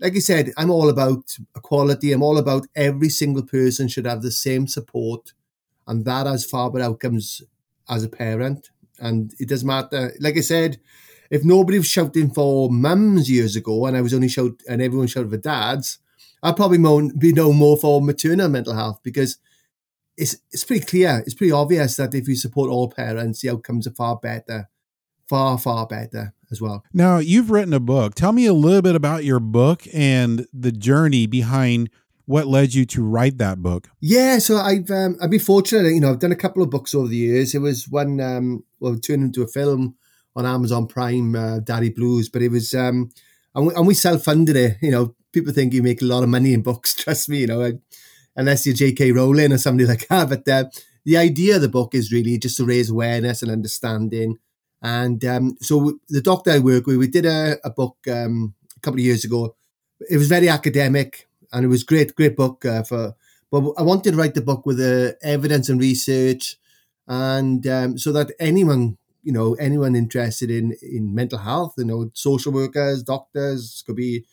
like 0.00 0.16
I 0.16 0.18
said, 0.18 0.52
I'm 0.56 0.70
all 0.70 0.88
about 0.88 1.36
equality. 1.56 2.12
I'm 2.12 2.22
all 2.22 2.38
about 2.38 2.66
every 2.74 3.08
single 3.08 3.44
person 3.44 3.88
should 3.88 4.06
have 4.06 4.22
the 4.22 4.32
same 4.32 4.66
support 4.66 5.32
and 5.86 6.04
that 6.04 6.26
has 6.26 6.44
far 6.44 6.70
better 6.70 6.84
outcomes 6.84 7.42
as 7.88 8.04
a 8.04 8.08
parent. 8.08 8.70
And 8.98 9.34
it 9.38 9.48
doesn't 9.48 9.66
matter. 9.66 10.12
Like 10.20 10.36
I 10.36 10.40
said, 10.40 10.78
if 11.30 11.44
nobody 11.44 11.78
was 11.78 11.88
shouting 11.88 12.30
for 12.30 12.70
mums 12.70 13.30
years 13.30 13.56
ago, 13.56 13.86
and 13.86 13.96
I 13.96 14.00
was 14.00 14.14
only 14.14 14.28
shout 14.28 14.62
and 14.68 14.80
everyone 14.80 15.08
shouted 15.08 15.30
for 15.30 15.36
dads, 15.36 15.98
I'd 16.42 16.56
probably 16.56 16.78
be 17.18 17.32
known 17.32 17.56
more 17.56 17.76
for 17.76 18.02
maternal 18.02 18.48
mental 18.48 18.74
health 18.74 19.00
because 19.02 19.38
it's 20.16 20.36
it's 20.52 20.64
pretty 20.64 20.84
clear, 20.84 21.22
it's 21.26 21.34
pretty 21.34 21.52
obvious 21.52 21.96
that 21.96 22.14
if 22.14 22.28
you 22.28 22.36
support 22.36 22.70
all 22.70 22.88
parents, 22.88 23.40
the 23.40 23.50
outcomes 23.50 23.86
are 23.86 23.94
far 23.94 24.16
better, 24.16 24.68
far 25.28 25.58
far 25.58 25.86
better 25.86 26.34
as 26.50 26.60
well. 26.60 26.84
Now 26.92 27.18
you've 27.18 27.50
written 27.50 27.72
a 27.72 27.80
book. 27.80 28.14
Tell 28.14 28.32
me 28.32 28.46
a 28.46 28.52
little 28.52 28.82
bit 28.82 28.94
about 28.94 29.24
your 29.24 29.40
book 29.40 29.82
and 29.92 30.46
the 30.52 30.70
journey 30.70 31.26
behind 31.26 31.90
what 32.26 32.46
led 32.46 32.74
you 32.74 32.84
to 32.86 33.04
write 33.04 33.38
that 33.38 33.62
book? 33.62 33.88
Yeah, 34.00 34.38
so 34.38 34.56
I've 34.56 34.90
um, 34.90 35.16
I've 35.20 35.30
been 35.30 35.40
fortunate. 35.40 35.90
You 35.90 36.00
know, 36.00 36.10
I've 36.10 36.20
done 36.20 36.32
a 36.32 36.36
couple 36.36 36.62
of 36.62 36.70
books 36.70 36.94
over 36.94 37.08
the 37.08 37.16
years. 37.16 37.54
It 37.54 37.60
was 37.60 37.88
one 37.88 38.20
um, 38.20 38.64
well 38.80 38.96
turned 38.96 39.22
into 39.22 39.42
a 39.42 39.48
film 39.48 39.96
on 40.36 40.46
Amazon 40.46 40.86
Prime, 40.86 41.34
uh, 41.34 41.60
Daddy 41.60 41.90
Blues. 41.90 42.28
But 42.28 42.42
it 42.42 42.50
was, 42.50 42.74
um, 42.74 43.10
and 43.54 43.66
we, 43.66 43.74
and 43.74 43.86
we 43.86 43.94
self 43.94 44.24
funded 44.24 44.56
it. 44.56 44.76
You 44.80 44.90
know, 44.90 45.14
people 45.32 45.52
think 45.52 45.74
you 45.74 45.82
make 45.82 46.02
a 46.02 46.06
lot 46.06 46.22
of 46.22 46.28
money 46.28 46.54
in 46.54 46.62
books. 46.62 46.94
Trust 46.98 47.28
me, 47.28 47.38
you 47.38 47.46
know, 47.46 47.78
unless 48.36 48.66
you're 48.66 48.74
J.K. 48.74 49.12
Rowling 49.12 49.52
or 49.52 49.58
somebody 49.58 49.86
like 49.86 50.08
that. 50.08 50.28
But 50.28 50.48
uh, 50.48 50.64
the 51.04 51.18
idea 51.18 51.56
of 51.56 51.62
the 51.62 51.68
book 51.68 51.94
is 51.94 52.12
really 52.12 52.38
just 52.38 52.56
to 52.56 52.64
raise 52.64 52.90
awareness 52.90 53.42
and 53.42 53.50
understanding. 53.50 54.38
And 54.82 55.24
um, 55.24 55.56
so 55.60 55.98
the 56.08 56.20
doctor 56.20 56.50
I 56.50 56.58
work 56.58 56.86
with, 56.86 56.96
we 56.96 57.08
did 57.08 57.26
a, 57.26 57.56
a 57.64 57.70
book 57.70 57.96
um, 58.10 58.54
a 58.76 58.80
couple 58.80 59.00
of 59.00 59.04
years 59.04 59.24
ago. 59.24 59.56
It 60.10 60.18
was 60.18 60.28
very 60.28 60.48
academic 60.48 61.26
and 61.54 61.64
it 61.64 61.68
was 61.68 61.84
great, 61.84 62.14
great 62.16 62.36
book 62.36 62.64
uh, 62.66 62.82
for. 62.82 63.14
But 63.50 63.72
I 63.78 63.82
wanted 63.82 64.12
to 64.12 64.16
write 64.16 64.34
the 64.34 64.42
book 64.42 64.66
with 64.66 64.78
the 64.78 65.16
evidence 65.22 65.68
and 65.68 65.80
research, 65.80 66.56
and 67.06 67.66
um, 67.66 67.98
so 67.98 68.12
that 68.12 68.32
anyone, 68.40 68.98
you 69.22 69.32
know, 69.32 69.54
anyone 69.54 69.96
interested 69.96 70.50
in 70.50 70.76
in 70.82 71.14
mental 71.14 71.38
health, 71.38 71.74
you 71.78 71.84
know, 71.84 72.10
social 72.14 72.52
workers, 72.52 73.02
doctors, 73.02 73.82
could 73.86 73.96
be, 73.96 74.24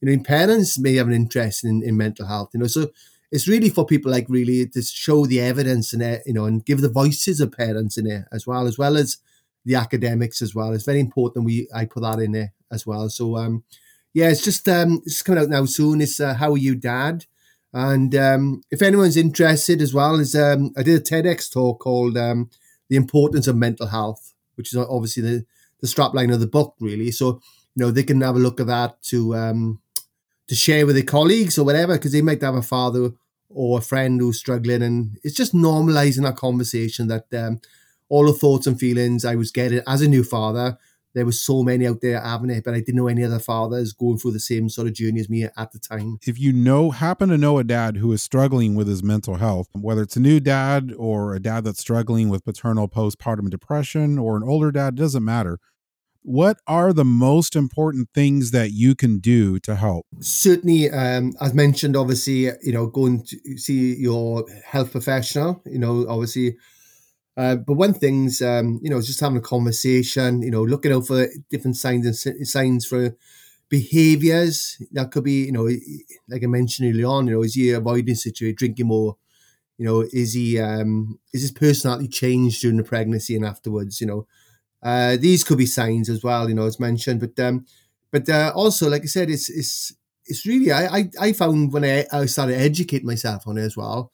you 0.00 0.16
know, 0.16 0.22
parents 0.22 0.78
may 0.78 0.94
have 0.96 1.06
an 1.08 1.14
interest 1.14 1.64
in, 1.64 1.82
in 1.82 1.96
mental 1.96 2.26
health, 2.26 2.50
you 2.54 2.60
know. 2.60 2.66
So 2.66 2.90
it's 3.30 3.48
really 3.48 3.68
for 3.70 3.86
people 3.86 4.10
like 4.10 4.26
really 4.28 4.66
to 4.68 4.82
show 4.82 5.26
the 5.26 5.40
evidence 5.40 5.92
and 5.92 6.02
it, 6.02 6.22
you 6.26 6.32
know 6.34 6.44
and 6.44 6.64
give 6.64 6.80
the 6.80 6.88
voices 6.88 7.40
of 7.40 7.52
parents 7.52 7.96
in 7.98 8.06
it 8.06 8.24
as 8.32 8.46
well 8.46 8.66
as 8.66 8.78
well 8.78 8.96
as 8.96 9.18
the 9.64 9.74
academics 9.74 10.42
as 10.42 10.54
well. 10.54 10.72
It's 10.72 10.84
very 10.84 11.00
important 11.00 11.44
we 11.46 11.68
I 11.74 11.86
put 11.86 12.02
that 12.02 12.20
in 12.20 12.32
there 12.32 12.52
as 12.70 12.86
well. 12.86 13.08
So 13.08 13.36
um 13.36 13.64
yeah, 14.14 14.28
it's 14.30 14.44
just 14.44 14.68
um 14.68 15.02
it's 15.04 15.22
coming 15.22 15.42
out 15.42 15.50
now 15.50 15.64
soon. 15.66 16.00
It's 16.00 16.20
uh, 16.20 16.34
how 16.34 16.52
are 16.52 16.58
you, 16.58 16.74
Dad? 16.76 17.26
And 17.72 18.14
um, 18.14 18.62
if 18.70 18.82
anyone's 18.82 19.16
interested 19.16 19.82
as 19.82 19.92
well, 19.92 20.20
is 20.20 20.36
um, 20.36 20.72
I 20.76 20.84
did 20.84 21.00
a 21.00 21.04
TEDx 21.04 21.52
talk 21.52 21.80
called 21.80 22.16
um, 22.16 22.48
"The 22.88 22.96
Importance 22.96 23.48
of 23.48 23.56
Mental 23.56 23.88
Health," 23.88 24.32
which 24.54 24.72
is 24.72 24.78
obviously 24.78 25.22
the 25.22 25.46
the 25.80 25.88
strapline 25.88 26.32
of 26.32 26.40
the 26.40 26.46
book, 26.46 26.76
really. 26.80 27.10
So 27.10 27.40
you 27.74 27.84
know 27.84 27.90
they 27.90 28.04
can 28.04 28.20
have 28.20 28.36
a 28.36 28.38
look 28.38 28.60
at 28.60 28.68
that 28.68 29.02
to 29.04 29.34
um, 29.34 29.80
to 30.48 30.54
share 30.54 30.86
with 30.86 30.96
their 30.96 31.04
colleagues 31.04 31.58
or 31.58 31.64
whatever, 31.64 31.94
because 31.94 32.12
they 32.12 32.22
might 32.22 32.42
have 32.42 32.54
a 32.54 32.62
father 32.62 33.10
or 33.50 33.78
a 33.78 33.82
friend 33.82 34.20
who's 34.20 34.38
struggling, 34.38 34.82
and 34.82 35.18
it's 35.24 35.36
just 35.36 35.54
normalizing 35.54 36.22
that 36.22 36.36
conversation 36.36 37.08
that 37.08 37.26
um, 37.34 37.60
all 38.08 38.26
the 38.26 38.32
thoughts 38.32 38.66
and 38.66 38.78
feelings 38.78 39.24
I 39.24 39.34
was 39.34 39.50
getting 39.50 39.82
as 39.86 40.02
a 40.02 40.08
new 40.08 40.24
father. 40.24 40.78
There 41.14 41.24
was 41.24 41.40
so 41.40 41.62
many 41.62 41.86
out 41.86 42.00
there 42.00 42.20
having 42.20 42.50
it, 42.50 42.64
but 42.64 42.74
I 42.74 42.78
didn't 42.78 42.96
know 42.96 43.06
any 43.06 43.24
other 43.24 43.38
fathers 43.38 43.92
going 43.92 44.18
through 44.18 44.32
the 44.32 44.40
same 44.40 44.68
sort 44.68 44.88
of 44.88 44.94
journey 44.94 45.20
as 45.20 45.30
me 45.30 45.44
at 45.44 45.72
the 45.72 45.78
time. 45.78 46.18
If 46.26 46.38
you 46.38 46.52
know, 46.52 46.90
happen 46.90 47.28
to 47.28 47.38
know 47.38 47.58
a 47.58 47.64
dad 47.64 47.96
who 47.96 48.12
is 48.12 48.22
struggling 48.22 48.74
with 48.74 48.88
his 48.88 49.02
mental 49.02 49.36
health, 49.36 49.68
whether 49.72 50.02
it's 50.02 50.16
a 50.16 50.20
new 50.20 50.40
dad 50.40 50.92
or 50.96 51.34
a 51.34 51.40
dad 51.40 51.64
that's 51.64 51.80
struggling 51.80 52.28
with 52.28 52.44
paternal 52.44 52.88
postpartum 52.88 53.48
depression 53.50 54.18
or 54.18 54.36
an 54.36 54.42
older 54.42 54.72
dad, 54.72 54.96
doesn't 54.96 55.24
matter 55.24 55.58
what 56.24 56.58
are 56.66 56.94
the 56.94 57.04
most 57.04 57.54
important 57.54 58.08
things 58.14 58.50
that 58.50 58.72
you 58.72 58.94
can 58.94 59.18
do 59.18 59.58
to 59.60 59.76
help? 59.76 60.06
Certainly, 60.20 60.90
um, 60.90 61.34
as 61.38 61.52
mentioned, 61.52 61.96
obviously, 61.96 62.50
you 62.62 62.72
know, 62.72 62.86
going 62.86 63.22
to 63.24 63.58
see 63.58 63.94
your 63.96 64.46
health 64.64 64.90
professional, 64.90 65.62
you 65.66 65.78
know, 65.78 66.06
obviously. 66.08 66.56
Uh, 67.36 67.56
but 67.56 67.74
one 67.74 67.94
thing's, 67.94 68.40
um, 68.42 68.78
you 68.82 68.90
know, 68.90 69.00
just 69.00 69.20
having 69.20 69.38
a 69.38 69.40
conversation, 69.40 70.42
you 70.42 70.50
know, 70.50 70.62
looking 70.62 70.92
out 70.92 71.06
for 71.06 71.28
different 71.50 71.76
signs 71.76 72.06
and 72.06 72.48
signs 72.48 72.86
for 72.86 73.16
behaviors 73.68 74.80
that 74.92 75.10
could 75.10 75.24
be, 75.24 75.46
you 75.46 75.52
know, 75.52 75.68
like 76.28 76.44
I 76.44 76.46
mentioned 76.46 76.90
earlier 76.90 77.06
on, 77.06 77.26
you 77.26 77.34
know, 77.34 77.42
is 77.42 77.54
he 77.54 77.72
avoiding 77.72 78.14
situation, 78.14 78.56
drinking 78.56 78.86
more? 78.86 79.16
You 79.78 79.86
know, 79.86 80.00
is 80.12 80.34
he, 80.34 80.58
um, 80.60 81.18
is 81.32 81.42
his 81.42 81.52
personality 81.52 82.08
changed 82.08 82.60
during 82.62 82.76
the 82.76 82.84
pregnancy 82.84 83.36
and 83.36 83.44
afterwards? 83.44 84.00
You 84.00 84.06
know, 84.06 84.26
uh, 84.82 85.16
these 85.16 85.44
could 85.44 85.58
be 85.58 85.66
signs 85.66 86.08
as 86.10 86.22
well, 86.22 86.48
you 86.48 86.54
know, 86.54 86.66
as 86.66 86.80
mentioned. 86.80 87.20
But 87.20 87.38
um, 87.44 87.66
but 88.10 88.28
uh, 88.28 88.52
also, 88.54 88.88
like 88.90 89.02
I 89.02 89.06
said, 89.06 89.30
it's 89.30 89.50
it's 89.50 89.94
it's 90.26 90.46
really 90.46 90.72
I 90.72 90.86
I, 90.98 91.10
I 91.20 91.32
found 91.32 91.72
when 91.72 91.84
I, 91.84 92.06
I 92.12 92.26
started 92.26 92.56
educating 92.60 93.06
myself 93.06 93.46
on 93.46 93.58
it 93.58 93.62
as 93.62 93.76
well. 93.76 94.12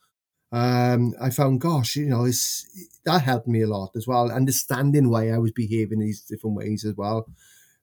Um, 0.53 1.15
I 1.21 1.31
found, 1.31 1.61
gosh, 1.61 1.97
you 1.97 2.07
know, 2.07 2.25
it's 2.25 2.67
that 3.05 3.23
helped 3.23 3.47
me 3.47 3.63
a 3.63 3.69
lot 3.69 3.91
as 3.97 4.07
well, 4.07 4.31
understanding 4.33 5.09
why 5.09 5.31
I 5.31 5.39
was 5.39 5.53
behaving 5.53 6.01
in 6.01 6.07
these 6.07 6.23
different 6.23 6.57
ways 6.57 6.85
as 6.85 6.97
well. 6.97 7.29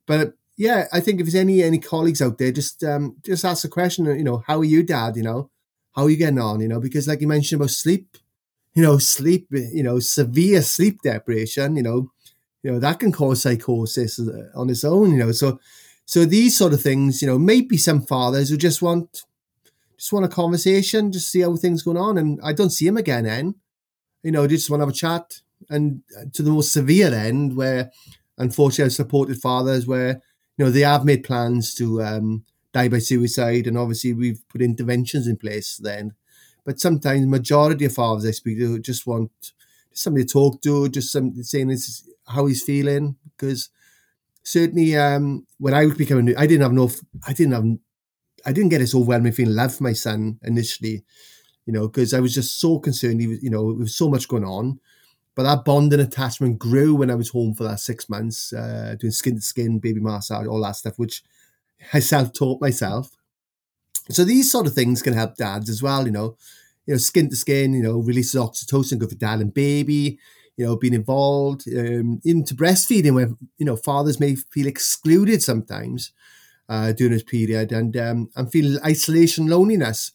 But 0.06 0.34
yeah, 0.58 0.88
I 0.92 1.00
think 1.00 1.20
if 1.20 1.26
there's 1.26 1.36
any 1.36 1.64
any 1.64 1.80
colleagues 1.80 2.22
out 2.22 2.38
there, 2.38 2.52
just 2.52 2.84
um, 2.84 3.18
just 3.24 3.46
ask 3.46 3.62
the 3.62 3.70
question, 3.70 4.06
you 4.06 4.24
know, 4.24 4.44
how 4.48 4.60
are 4.60 4.66
you, 4.66 4.84
Dad? 4.84 5.16
You 5.16 5.24
know, 5.24 5.50
how 5.96 6.04
are 6.04 6.10
you 6.10 6.18
getting 6.18 6.40
on? 6.40 6.60
You 6.62 6.68
know, 6.68 6.80
because 6.80 7.08
like 7.08 7.22
you 7.22 7.28
mentioned 7.28 7.62
about 7.62 7.72
sleep, 7.72 8.18
you 8.74 8.82
know, 8.84 8.98
sleep, 8.98 9.48
you 9.52 9.84
know, 9.84 10.00
severe 10.00 10.62
sleep 10.62 11.02
deprivation, 11.04 11.76
you 11.78 11.84
know, 11.84 12.12
you 12.64 12.72
know 12.72 12.80
that 12.80 13.00
can 13.00 13.12
cause 13.12 13.42
psychosis 13.44 14.20
uh, 14.20 14.50
on 14.56 14.70
its 14.70 14.84
own 14.84 15.12
you 15.12 15.18
know 15.18 15.32
so 15.32 15.60
so 16.06 16.26
these 16.26 16.58
sort 16.58 16.74
of 16.74 16.82
things 16.82 17.22
you 17.22 17.28
know 17.28 17.40
maybe 17.40 17.78
some 17.78 18.02
fathers 18.02 18.50
who 18.50 18.58
just 18.58 18.82
want 18.82 19.24
just 19.98 20.14
want 20.14 20.26
a 20.26 20.30
conversation 20.30 21.12
just 21.12 21.32
see 21.32 21.42
how 21.42 21.56
things 21.56 21.84
going 21.84 21.98
on. 21.98 22.18
And 22.18 22.40
i 22.44 22.54
don't 22.54 22.70
see 22.70 22.88
him 22.88 22.98
again 22.98 23.24
then 23.26 23.56
you 24.24 24.32
know 24.32 24.48
just 24.48 24.70
want 24.70 24.82
to 24.82 24.86
have 24.86 24.94
a 24.94 24.98
chat. 24.98 25.42
And 25.70 26.04
uh, 26.18 26.26
to 26.34 26.44
the 26.44 26.52
most 26.52 26.72
severe 26.72 27.14
end 27.14 27.56
where 27.56 27.92
unfortunately 28.38 28.86
i've 28.86 28.94
supported 28.94 29.42
fathers 29.42 29.88
where 29.88 30.22
you 30.58 30.66
know 30.66 30.72
they 30.72 30.82
have 30.82 31.06
made 31.06 31.24
plans 31.24 31.74
to 31.76 32.02
um, 32.02 32.44
die 32.74 32.90
by 32.90 33.00
suicide. 33.00 33.68
And 33.68 33.78
obviously 33.78 34.14
we've 34.14 34.48
put 34.50 34.62
interventions 34.62 35.28
in 35.28 35.38
place 35.38 35.78
then. 35.78 36.14
But 36.64 36.80
sometimes 36.80 37.26
majority 37.26 37.86
of 37.86 37.94
fathers 37.94 38.26
i 38.26 38.32
speak 38.32 38.58
to 38.60 38.80
just 38.80 39.08
want 39.08 39.32
somebody 39.94 40.26
to 40.26 40.32
talk 40.32 40.62
to 40.62 40.90
just 40.90 41.12
somebody 41.12 41.44
saying 41.44 41.70
this 41.70 42.08
how 42.28 42.46
he's 42.46 42.64
feeling. 42.64 43.16
Because 43.36 43.70
certainly 44.44 44.96
um, 44.96 45.46
when 45.58 45.74
I 45.74 45.86
was 45.86 45.96
becoming, 45.96 46.26
new, 46.26 46.36
I 46.38 46.48
didn't 46.48 46.62
have 46.62 46.72
enough. 46.72 47.00
I 47.28 47.34
didn't 47.34 47.54
have, 47.54 47.66
I 48.48 48.54
didn't 48.54 48.70
get 48.70 48.80
this 48.80 48.96
overwhelming 48.96 49.34
feeling 49.34 49.52
of 49.52 49.58
love 49.58 49.76
for 49.76 49.84
my 49.84 49.94
son 49.94 50.40
initially, 50.44 51.04
you 51.66 51.74
know, 51.74 51.88
because 51.88 52.14
I 52.14 52.22
was 52.22 52.34
just 52.34 52.60
so 52.60 52.80
concerned. 52.80 53.22
He 53.22 53.28
was, 53.28 53.44
you 53.44 53.50
know, 53.50 53.74
there 53.74 53.82
was 53.82 53.96
so 53.96 54.10
much 54.10 54.28
going 54.28 54.46
on, 54.46 54.80
but 55.36 55.44
that 55.44 55.66
bond 55.66 55.94
and 55.94 56.02
attachment 56.02 56.58
grew 56.58 56.96
when 56.96 57.12
I 57.12 57.16
was 57.16 57.30
home 57.30 57.54
for 57.54 57.66
that 57.66 57.82
six 57.82 58.10
months, 58.10 58.54
uh, 58.54 58.96
doing 59.00 59.12
skin 59.12 59.36
to 59.36 59.42
skin, 59.42 59.80
baby 59.80 60.00
massage, 60.00 60.48
all 60.48 60.62
that 60.64 60.78
stuff, 60.78 60.98
which 60.98 61.24
I 61.94 62.00
self 62.00 62.34
taught 62.34 62.62
myself. 62.62 63.12
So 64.10 64.24
these 64.24 64.52
sort 64.52 64.68
of 64.68 64.74
things 64.74 65.02
can 65.02 65.14
help 65.14 65.36
dads 65.36 65.70
as 65.70 65.84
well, 65.84 66.06
you 66.06 66.12
know, 66.12 66.38
you 66.86 66.94
know, 66.94 66.98
skin 66.98 67.30
to 67.30 67.36
skin, 67.36 67.74
you 67.74 67.84
know, 67.84 68.00
releases 68.00 68.40
oxytocin, 68.40 69.00
good 69.00 69.10
for 69.10 69.16
dad 69.16 69.42
and 69.42 69.54
baby 69.54 70.20
you 70.58 70.66
know, 70.66 70.76
being 70.76 70.96
involved 70.96 71.68
um, 71.78 72.20
into 72.26 72.56
breastfeeding, 72.56 73.14
where 73.14 73.30
you 73.60 73.66
know 73.66 73.76
fathers 73.76 74.20
may 74.20 74.34
feel 74.36 74.66
excluded 74.66 75.44
sometimes 75.44 76.12
uh, 76.70 76.92
during 76.92 77.14
this 77.14 77.24
period, 77.24 77.72
and 77.72 77.96
um, 77.98 78.30
and 78.36 78.52
feel 78.52 78.80
isolation, 78.86 79.48
loneliness. 79.48 80.12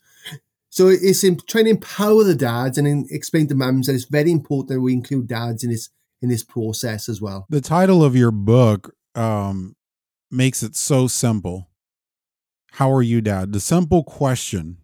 So 0.69 0.89
it's 0.89 1.23
in, 1.23 1.39
trying 1.47 1.65
to 1.65 1.71
empower 1.73 2.25
the 2.25 2.35
dads 2.35 2.79
and 2.79 2.89
in, 2.89 3.07
explain 3.11 3.47
to 3.49 3.55
mums 3.55 3.87
that 3.87 3.95
it's 3.95 4.07
very 4.07 4.31
important 4.31 4.69
that 4.71 4.81
we 4.81 4.95
include 4.95 5.29
dads 5.29 5.63
in 5.63 5.71
this 5.71 5.91
in 6.23 6.29
this 6.29 6.43
process 6.43 7.09
as 7.09 7.21
well. 7.21 7.47
The 7.51 7.61
title 7.61 8.03
of 8.03 8.17
your 8.17 8.31
book 8.31 8.95
um, 9.15 9.77
makes 10.31 10.63
it 10.63 10.75
so 10.77 11.09
simple. 11.09 11.69
How 12.73 12.91
are 12.91 13.03
you, 13.03 13.21
Dad? 13.21 13.53
The 13.53 13.61
simple 13.61 14.03
question, 14.03 14.79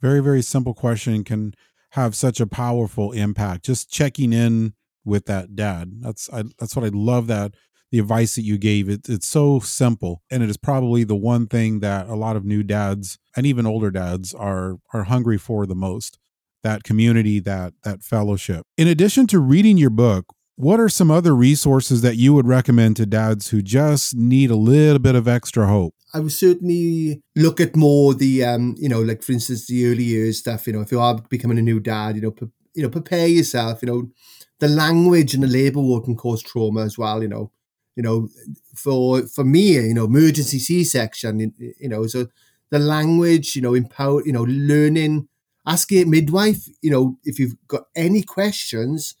very 0.00 0.20
very 0.20 0.42
simple 0.42 0.74
question, 0.74 1.22
can 1.24 1.54
have 1.90 2.14
such 2.14 2.40
a 2.40 2.46
powerful 2.46 3.12
impact. 3.12 3.64
Just 3.64 3.90
checking 3.90 4.32
in 4.32 4.74
with 5.04 5.26
that 5.26 5.54
dad. 5.54 6.00
That's 6.00 6.30
I, 6.32 6.44
that's 6.58 6.76
what 6.76 6.84
I 6.84 6.90
love 6.92 7.26
that 7.26 7.54
the 7.90 7.98
advice 7.98 8.36
that 8.36 8.42
you 8.42 8.58
gave. 8.58 8.88
It, 8.88 9.08
it's 9.08 9.26
so 9.26 9.60
simple, 9.60 10.22
and 10.30 10.42
it 10.42 10.50
is 10.50 10.56
probably 10.56 11.04
the 11.04 11.16
one 11.16 11.46
thing 11.46 11.80
that 11.80 12.08
a 12.08 12.14
lot 12.14 12.36
of 12.36 12.44
new 12.44 12.62
dads 12.62 13.18
and 13.36 13.46
even 13.46 13.66
older 13.66 13.90
dads 13.90 14.34
are 14.34 14.76
are 14.92 15.04
hungry 15.04 15.38
for 15.38 15.66
the 15.66 15.74
most. 15.74 16.18
That 16.62 16.82
community, 16.84 17.40
that 17.40 17.72
that 17.84 18.02
fellowship. 18.02 18.66
In 18.76 18.86
addition 18.86 19.26
to 19.28 19.38
reading 19.38 19.78
your 19.78 19.90
book, 19.90 20.26
what 20.60 20.78
are 20.78 20.90
some 20.90 21.10
other 21.10 21.34
resources 21.34 22.02
that 22.02 22.16
you 22.16 22.34
would 22.34 22.46
recommend 22.46 22.96
to 22.98 23.06
dads 23.06 23.48
who 23.48 23.62
just 23.62 24.14
need 24.14 24.50
a 24.50 24.56
little 24.56 24.98
bit 24.98 25.14
of 25.14 25.26
extra 25.26 25.66
hope? 25.66 25.94
I 26.12 26.20
would 26.20 26.32
certainly 26.32 27.22
look 27.34 27.60
at 27.60 27.76
more 27.76 28.12
the, 28.12 28.44
um, 28.44 28.74
you 28.78 28.88
know, 28.88 29.00
like 29.00 29.22
for 29.22 29.32
instance, 29.32 29.66
the 29.68 29.86
early 29.86 30.04
years 30.04 30.38
stuff. 30.38 30.66
You 30.66 30.74
know, 30.74 30.82
if 30.82 30.92
you 30.92 31.00
are 31.00 31.18
becoming 31.30 31.58
a 31.58 31.62
new 31.62 31.80
dad, 31.80 32.16
you 32.16 32.20
know, 32.22 32.32
pre- 32.32 32.48
you 32.74 32.82
know, 32.82 32.90
prepare 32.90 33.26
yourself. 33.26 33.80
You 33.80 33.86
know, 33.86 34.10
the 34.58 34.68
language 34.68 35.32
and 35.32 35.42
the 35.42 35.48
labour 35.48 35.80
ward 35.80 36.04
can 36.04 36.14
cause 36.14 36.42
trauma 36.42 36.82
as 36.82 36.98
well. 36.98 37.22
You 37.22 37.28
know, 37.28 37.52
you 37.96 38.02
know, 38.02 38.28
for 38.74 39.22
for 39.26 39.44
me, 39.44 39.74
you 39.74 39.94
know, 39.94 40.04
emergency 40.04 40.58
C 40.58 40.84
section. 40.84 41.52
You 41.58 41.88
know, 41.88 42.06
so 42.06 42.26
the 42.70 42.78
language, 42.78 43.56
you 43.56 43.62
know, 43.62 43.74
empower, 43.74 44.24
you 44.24 44.32
know, 44.32 44.44
learning, 44.44 45.28
asking 45.66 46.02
a 46.02 46.06
midwife. 46.06 46.68
You 46.82 46.90
know, 46.90 47.18
if 47.24 47.38
you've 47.38 47.56
got 47.68 47.84
any 47.96 48.22
questions, 48.22 49.14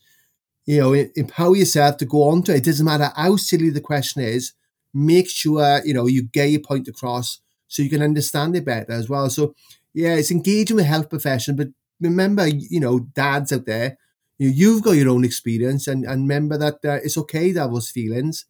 you 0.66 0.78
know, 0.80 0.92
empower 0.92 1.56
yourself 1.56 1.96
to 1.98 2.04
go 2.06 2.24
on 2.28 2.42
to 2.44 2.52
it. 2.54 2.58
It 2.58 2.64
doesn't 2.64 2.86
matter 2.86 3.10
how 3.16 3.36
silly 3.36 3.70
the 3.70 3.80
question 3.80 4.22
is. 4.22 4.52
Make 4.92 5.28
sure 5.28 5.80
you 5.84 5.94
know 5.94 6.06
you 6.06 6.22
get 6.22 6.50
your 6.50 6.60
point 6.60 6.88
across 6.88 7.40
so 7.68 7.82
you 7.82 7.90
can 7.90 8.02
understand 8.02 8.56
it 8.56 8.64
better 8.64 8.92
as 8.92 9.08
well. 9.08 9.30
So 9.30 9.54
yeah, 9.94 10.14
it's 10.14 10.30
engaging 10.30 10.76
with 10.76 10.86
health 10.86 11.08
profession, 11.08 11.56
but 11.56 11.68
remember, 12.00 12.46
you 12.46 12.80
know, 12.80 13.00
dads 13.00 13.52
out 13.52 13.66
there 13.66 13.98
you 14.38 14.48
know, 14.48 14.54
you've 14.54 14.82
got 14.82 14.92
your 14.92 15.10
own 15.10 15.24
experience 15.24 15.86
and, 15.86 16.04
and 16.04 16.22
remember 16.22 16.56
that 16.56 16.76
uh, 16.84 16.98
it's 17.04 17.18
okay 17.18 17.52
to 17.52 17.60
have 17.60 17.72
those 17.72 17.90
feelings 17.90 18.46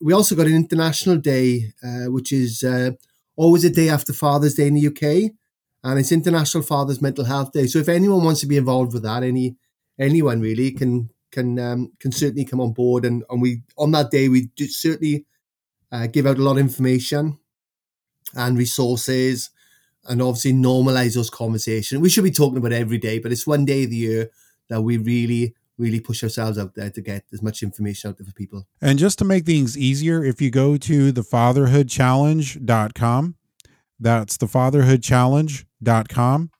we 0.00 0.12
also 0.12 0.34
got 0.34 0.46
an 0.46 0.56
International 0.56 1.16
Day, 1.16 1.72
uh, 1.82 2.10
which 2.10 2.32
is 2.32 2.64
uh, 2.64 2.90
always 3.36 3.64
a 3.64 3.70
day 3.70 3.88
after 3.88 4.12
Father's 4.12 4.54
Day 4.54 4.66
in 4.66 4.74
the 4.74 4.86
UK 4.88 5.32
and 5.82 5.98
it's 5.98 6.12
International 6.12 6.62
Father's 6.62 7.00
Mental 7.00 7.24
Health 7.24 7.52
Day. 7.52 7.66
So 7.66 7.78
if 7.78 7.88
anyone 7.88 8.24
wants 8.24 8.40
to 8.40 8.46
be 8.46 8.56
involved 8.56 8.92
with 8.92 9.02
that, 9.04 9.22
any 9.22 9.56
anyone 9.98 10.40
really 10.40 10.72
can 10.72 11.10
can 11.32 11.58
um, 11.58 11.92
can 12.00 12.12
certainly 12.12 12.44
come 12.44 12.60
on 12.60 12.72
board. 12.72 13.04
And 13.04 13.24
and 13.30 13.40
we 13.40 13.62
on 13.78 13.92
that 13.92 14.10
day 14.10 14.28
we 14.28 14.46
do 14.56 14.66
certainly 14.66 15.26
uh, 15.90 16.06
give 16.06 16.26
out 16.26 16.38
a 16.38 16.42
lot 16.42 16.52
of 16.52 16.58
information 16.58 17.38
and 18.34 18.58
resources, 18.58 19.50
and 20.08 20.22
obviously 20.22 20.52
normalize 20.52 21.14
those 21.14 21.30
conversations. 21.30 22.00
We 22.00 22.08
should 22.08 22.24
be 22.24 22.30
talking 22.30 22.58
about 22.58 22.72
every 22.72 22.98
day, 22.98 23.18
but 23.18 23.32
it's 23.32 23.46
one 23.46 23.64
day 23.64 23.84
of 23.84 23.90
the 23.90 23.96
year 23.96 24.30
that 24.68 24.82
we 24.82 24.96
really 24.96 25.54
really 25.80 25.98
push 25.98 26.22
ourselves 26.22 26.58
out 26.58 26.74
there 26.74 26.90
to 26.90 27.00
get 27.00 27.24
as 27.32 27.42
much 27.42 27.62
information 27.62 28.10
out 28.10 28.18
there 28.18 28.26
for 28.26 28.34
people. 28.34 28.66
And 28.80 28.98
just 28.98 29.18
to 29.18 29.24
make 29.24 29.46
things 29.46 29.78
easier, 29.78 30.22
if 30.22 30.40
you 30.40 30.50
go 30.50 30.76
to 30.76 31.10
the 31.10 31.22
fatherhoodchallenge.com, 31.22 33.34
that's 33.98 34.36
the 34.36 34.46
fatherhoodchallenge.com. 34.46 36.50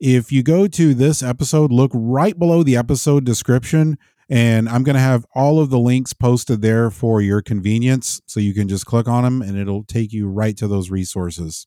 If 0.00 0.30
you 0.30 0.44
go 0.44 0.68
to 0.68 0.94
this 0.94 1.24
episode, 1.24 1.72
look 1.72 1.90
right 1.92 2.38
below 2.38 2.62
the 2.62 2.76
episode 2.76 3.24
description, 3.24 3.98
and 4.30 4.68
I'm 4.68 4.84
going 4.84 4.94
to 4.94 5.00
have 5.00 5.26
all 5.34 5.58
of 5.58 5.70
the 5.70 5.80
links 5.80 6.12
posted 6.12 6.62
there 6.62 6.90
for 6.90 7.20
your 7.20 7.42
convenience. 7.42 8.20
So 8.26 8.38
you 8.38 8.54
can 8.54 8.68
just 8.68 8.86
click 8.86 9.08
on 9.08 9.24
them 9.24 9.42
and 9.42 9.58
it'll 9.58 9.82
take 9.84 10.12
you 10.12 10.28
right 10.28 10.56
to 10.56 10.68
those 10.68 10.90
resources. 10.90 11.66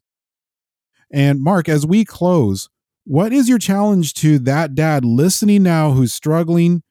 And 1.11 1.41
Mark, 1.41 1.67
as 1.67 1.85
we 1.85 2.05
close, 2.05 2.69
what 3.03 3.33
is 3.33 3.49
your 3.49 3.59
challenge 3.59 4.13
to 4.15 4.39
that 4.39 4.75
dad 4.75 5.03
listening 5.03 5.63
now 5.63 5.91
who's 5.91 6.13
struggling 6.13 6.83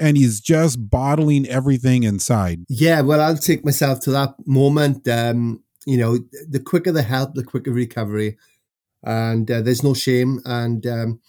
and 0.00 0.16
he's 0.16 0.40
just 0.40 0.90
bottling 0.90 1.46
everything 1.48 2.02
inside? 2.02 2.60
Yeah, 2.68 3.00
well, 3.00 3.20
I'll 3.20 3.36
take 3.36 3.64
myself 3.64 4.00
to 4.00 4.10
that 4.12 4.34
moment. 4.46 5.08
Um, 5.08 5.62
you 5.86 5.96
know, 5.96 6.18
the 6.48 6.60
quicker 6.60 6.92
the 6.92 7.02
help, 7.02 7.34
the 7.34 7.44
quicker 7.44 7.72
recovery, 7.72 8.38
and 9.02 9.50
uh, 9.50 9.60
there's 9.60 9.82
no 9.82 9.94
shame. 9.94 10.40
And 10.44 10.86
um, 10.86 11.20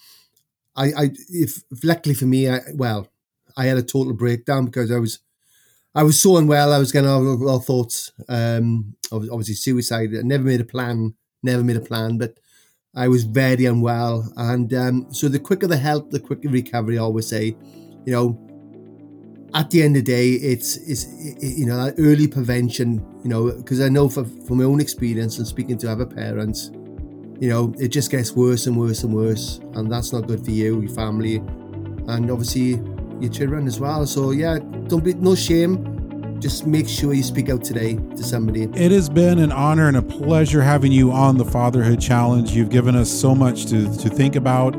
I, 0.76 0.84
I, 0.86 1.10
if, 1.28 1.62
luckily 1.82 2.14
for 2.14 2.26
me, 2.26 2.48
I, 2.48 2.60
well, 2.74 3.08
I 3.56 3.66
had 3.66 3.78
a 3.78 3.82
total 3.82 4.12
breakdown 4.12 4.66
because 4.66 4.90
I 4.90 4.98
was, 4.98 5.20
I 5.94 6.02
was 6.02 6.20
so 6.20 6.36
unwell. 6.36 6.72
I 6.72 6.78
was 6.78 6.92
getting 6.92 7.08
all, 7.08 7.48
all 7.48 7.60
thoughts, 7.60 8.12
um, 8.28 8.94
obviously 9.10 9.54
suicide. 9.54 10.10
I 10.16 10.22
never 10.22 10.44
made 10.44 10.60
a 10.60 10.64
plan, 10.64 11.14
never 11.46 11.64
made 11.64 11.76
a 11.76 11.80
plan, 11.80 12.18
but 12.18 12.38
I 12.94 13.08
was 13.08 13.24
very 13.24 13.66
unwell. 13.66 14.30
And 14.36 14.72
um, 14.74 15.06
so 15.12 15.28
the 15.28 15.38
quicker 15.38 15.66
the 15.66 15.76
help, 15.76 16.10
the 16.10 16.20
quicker 16.20 16.48
recovery. 16.48 16.98
I 16.98 17.02
always 17.02 17.26
say, 17.26 17.56
you 18.04 18.12
know, 18.12 18.38
at 19.54 19.70
the 19.70 19.82
end 19.82 19.96
of 19.96 20.04
the 20.04 20.12
day, 20.12 20.30
it's 20.32 20.76
it's 20.76 21.06
you 21.42 21.66
know 21.66 21.92
early 21.98 22.26
prevention. 22.26 23.04
You 23.22 23.30
know, 23.30 23.52
because 23.52 23.80
I 23.80 23.88
know 23.88 24.08
from 24.08 24.26
from 24.46 24.58
my 24.58 24.64
own 24.64 24.80
experience 24.80 25.38
and 25.38 25.46
speaking 25.46 25.78
to 25.78 25.90
other 25.90 26.06
parents, 26.06 26.70
you 27.40 27.48
know, 27.48 27.74
it 27.78 27.88
just 27.88 28.10
gets 28.10 28.32
worse 28.32 28.66
and 28.66 28.76
worse 28.78 29.02
and 29.02 29.14
worse, 29.14 29.60
and 29.74 29.90
that's 29.90 30.12
not 30.12 30.26
good 30.26 30.44
for 30.44 30.50
you, 30.50 30.80
your 30.80 30.94
family, 30.94 31.36
and 32.08 32.30
obviously 32.30 32.82
your 33.20 33.30
children 33.32 33.66
as 33.66 33.80
well. 33.80 34.06
So 34.06 34.30
yeah, 34.30 34.58
don't 34.88 35.04
be 35.04 35.14
no 35.14 35.34
shame. 35.34 35.95
Just 36.38 36.66
make 36.66 36.88
sure 36.88 37.14
you 37.14 37.22
speak 37.22 37.48
out 37.48 37.64
today 37.64 37.94
to 37.94 38.22
somebody. 38.22 38.64
It 38.74 38.92
has 38.92 39.08
been 39.08 39.38
an 39.38 39.52
honor 39.52 39.88
and 39.88 39.96
a 39.96 40.02
pleasure 40.02 40.62
having 40.62 40.92
you 40.92 41.12
on 41.12 41.38
the 41.38 41.44
Fatherhood 41.44 42.00
Challenge. 42.00 42.50
You've 42.50 42.70
given 42.70 42.94
us 42.94 43.10
so 43.10 43.34
much 43.34 43.66
to 43.66 43.84
to 43.98 44.08
think 44.08 44.36
about. 44.36 44.74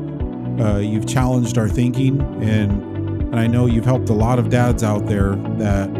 Uh, 0.60 0.78
you've 0.78 1.06
challenged 1.06 1.58
our 1.58 1.68
thinking 1.68 2.20
and 2.42 2.98
and 3.28 3.38
I 3.38 3.46
know 3.46 3.66
you've 3.66 3.84
helped 3.84 4.08
a 4.08 4.14
lot 4.14 4.38
of 4.38 4.48
dads 4.48 4.82
out 4.82 5.06
there 5.06 5.34
that 5.58 5.90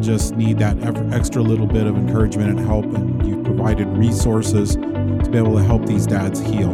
just 0.00 0.36
need 0.36 0.58
that 0.58 0.76
extra 1.12 1.42
little 1.42 1.66
bit 1.66 1.86
of 1.86 1.96
encouragement 1.96 2.50
and 2.50 2.60
help. 2.60 2.84
And 2.84 3.26
you've 3.26 3.44
provided 3.44 3.88
resources 3.88 4.76
to 4.76 5.28
be 5.30 5.38
able 5.38 5.56
to 5.56 5.64
help 5.64 5.86
these 5.86 6.06
dads 6.06 6.40
heal. 6.40 6.72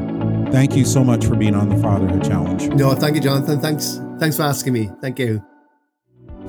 Thank 0.52 0.76
you 0.76 0.84
so 0.84 1.02
much 1.02 1.24
for 1.24 1.36
being 1.36 1.54
on 1.54 1.70
the 1.70 1.76
Fatherhood 1.76 2.22
Challenge. 2.22 2.68
No, 2.68 2.94
thank 2.94 3.16
you, 3.16 3.22
Jonathan. 3.22 3.60
Thanks. 3.60 4.00
Thanks 4.18 4.36
for 4.36 4.42
asking 4.42 4.74
me. 4.74 4.90
Thank 5.00 5.18
you. 5.18 5.42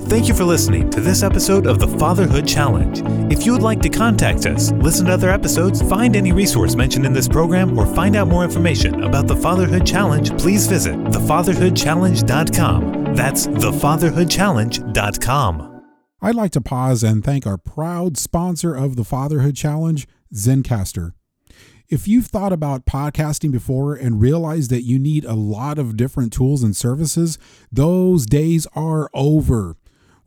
Thank 0.02 0.28
you 0.28 0.34
for 0.34 0.44
listening 0.44 0.90
to 0.90 1.00
this 1.00 1.24
episode 1.24 1.66
of 1.66 1.80
the 1.80 1.88
Fatherhood 1.88 2.46
Challenge. 2.46 3.02
If 3.32 3.44
you 3.44 3.50
would 3.52 3.62
like 3.62 3.82
to 3.82 3.88
contact 3.88 4.46
us, 4.46 4.70
listen 4.72 5.06
to 5.06 5.12
other 5.12 5.30
episodes, 5.30 5.82
find 5.82 6.14
any 6.14 6.30
resource 6.30 6.76
mentioned 6.76 7.04
in 7.04 7.12
this 7.12 7.26
program, 7.26 7.76
or 7.76 7.86
find 7.86 8.14
out 8.14 8.28
more 8.28 8.44
information 8.44 9.02
about 9.02 9.26
the 9.26 9.34
Fatherhood 9.34 9.84
Challenge, 9.84 10.38
please 10.38 10.68
visit 10.68 10.94
thefatherhoodchallenge.com. 10.94 13.14
That's 13.16 13.48
thefatherhoodchallenge.com. 13.48 15.82
I'd 16.22 16.34
like 16.34 16.52
to 16.52 16.60
pause 16.60 17.02
and 17.02 17.24
thank 17.24 17.46
our 17.46 17.58
proud 17.58 18.16
sponsor 18.16 18.74
of 18.74 18.96
the 18.96 19.04
Fatherhood 19.04 19.56
Challenge, 19.56 20.06
Zencastr. 20.32 21.12
If 21.88 22.06
you've 22.06 22.26
thought 22.26 22.52
about 22.52 22.84
podcasting 22.84 23.50
before 23.50 23.94
and 23.94 24.20
realized 24.20 24.70
that 24.70 24.82
you 24.82 24.98
need 24.98 25.24
a 25.24 25.34
lot 25.34 25.78
of 25.78 25.96
different 25.96 26.32
tools 26.32 26.62
and 26.62 26.76
services, 26.76 27.38
those 27.72 28.26
days 28.26 28.66
are 28.74 29.10
over. 29.14 29.76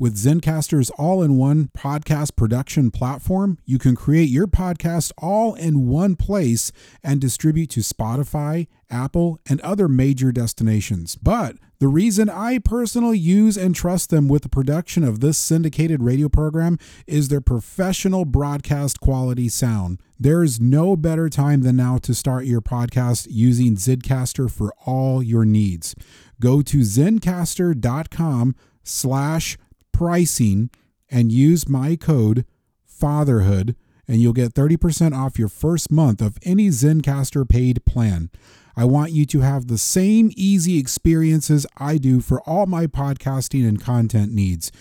With 0.01 0.15
Zencastr's 0.15 0.89
all 0.91 1.21
in 1.21 1.35
one 1.35 1.71
podcast 1.77 2.37
production 2.37 2.89
platform, 2.89 3.57
you 3.65 3.77
can 3.77 3.97
create 3.97 4.29
your 4.29 4.47
podcast 4.47 5.11
all 5.17 5.55
in 5.55 5.89
one 5.89 6.15
place 6.15 6.71
and 7.03 7.19
distribute 7.19 7.69
to 7.71 7.81
Spotify, 7.81 8.67
Apple, 8.89 9.41
and 9.49 9.59
other 9.59 9.89
major 9.89 10.31
destinations. 10.31 11.17
But 11.17 11.57
the 11.79 11.89
reason 11.89 12.29
I 12.29 12.59
personally 12.59 13.17
use 13.17 13.57
and 13.57 13.75
trust 13.75 14.09
them 14.09 14.29
with 14.29 14.43
the 14.43 14.49
production 14.49 15.03
of 15.03 15.19
this 15.19 15.37
syndicated 15.37 16.01
radio 16.01 16.29
program 16.29 16.77
is 17.05 17.27
their 17.27 17.41
professional 17.41 18.23
broadcast 18.23 19.01
quality 19.01 19.49
sound. 19.49 19.99
There 20.17 20.43
is 20.43 20.61
no 20.61 20.95
better 20.95 21.27
time 21.27 21.63
than 21.63 21.75
now 21.75 21.97
to 21.97 22.13
start 22.13 22.45
your 22.45 22.61
podcast 22.61 23.27
using 23.29 23.75
Zencastr 23.75 24.49
for 24.49 24.73
all 24.85 25.21
your 25.21 25.43
needs. 25.43 25.93
Go 26.39 26.61
to 26.61 26.77
zencastr.com 26.77 28.55
slash 28.81 29.57
pricing 29.99 30.69
and 31.11 31.29
use 31.29 31.67
my 31.67 31.93
code 31.93 32.45
fatherhood 32.85 33.75
and 34.07 34.21
you'll 34.21 34.31
get 34.31 34.53
30% 34.53 35.13
off 35.13 35.37
your 35.37 35.49
first 35.49 35.91
month 35.91 36.21
of 36.21 36.37
any 36.41 36.69
Zencastr 36.69 37.47
paid 37.47 37.83
plan. 37.83 38.29
I 38.77 38.85
want 38.85 39.11
you 39.11 39.25
to 39.25 39.41
have 39.41 39.67
the 39.67 39.77
same 39.77 40.31
easy 40.37 40.79
experiences 40.79 41.67
I 41.75 41.97
do 41.97 42.21
for 42.21 42.39
all 42.43 42.65
my 42.65 42.87
podcasting 42.87 43.67
and 43.67 43.81
content 43.81 44.31
needs. 44.31 44.71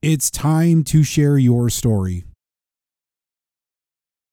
It's 0.00 0.30
time 0.30 0.84
to 0.84 1.02
share 1.02 1.38
your 1.38 1.68
story. 1.70 2.22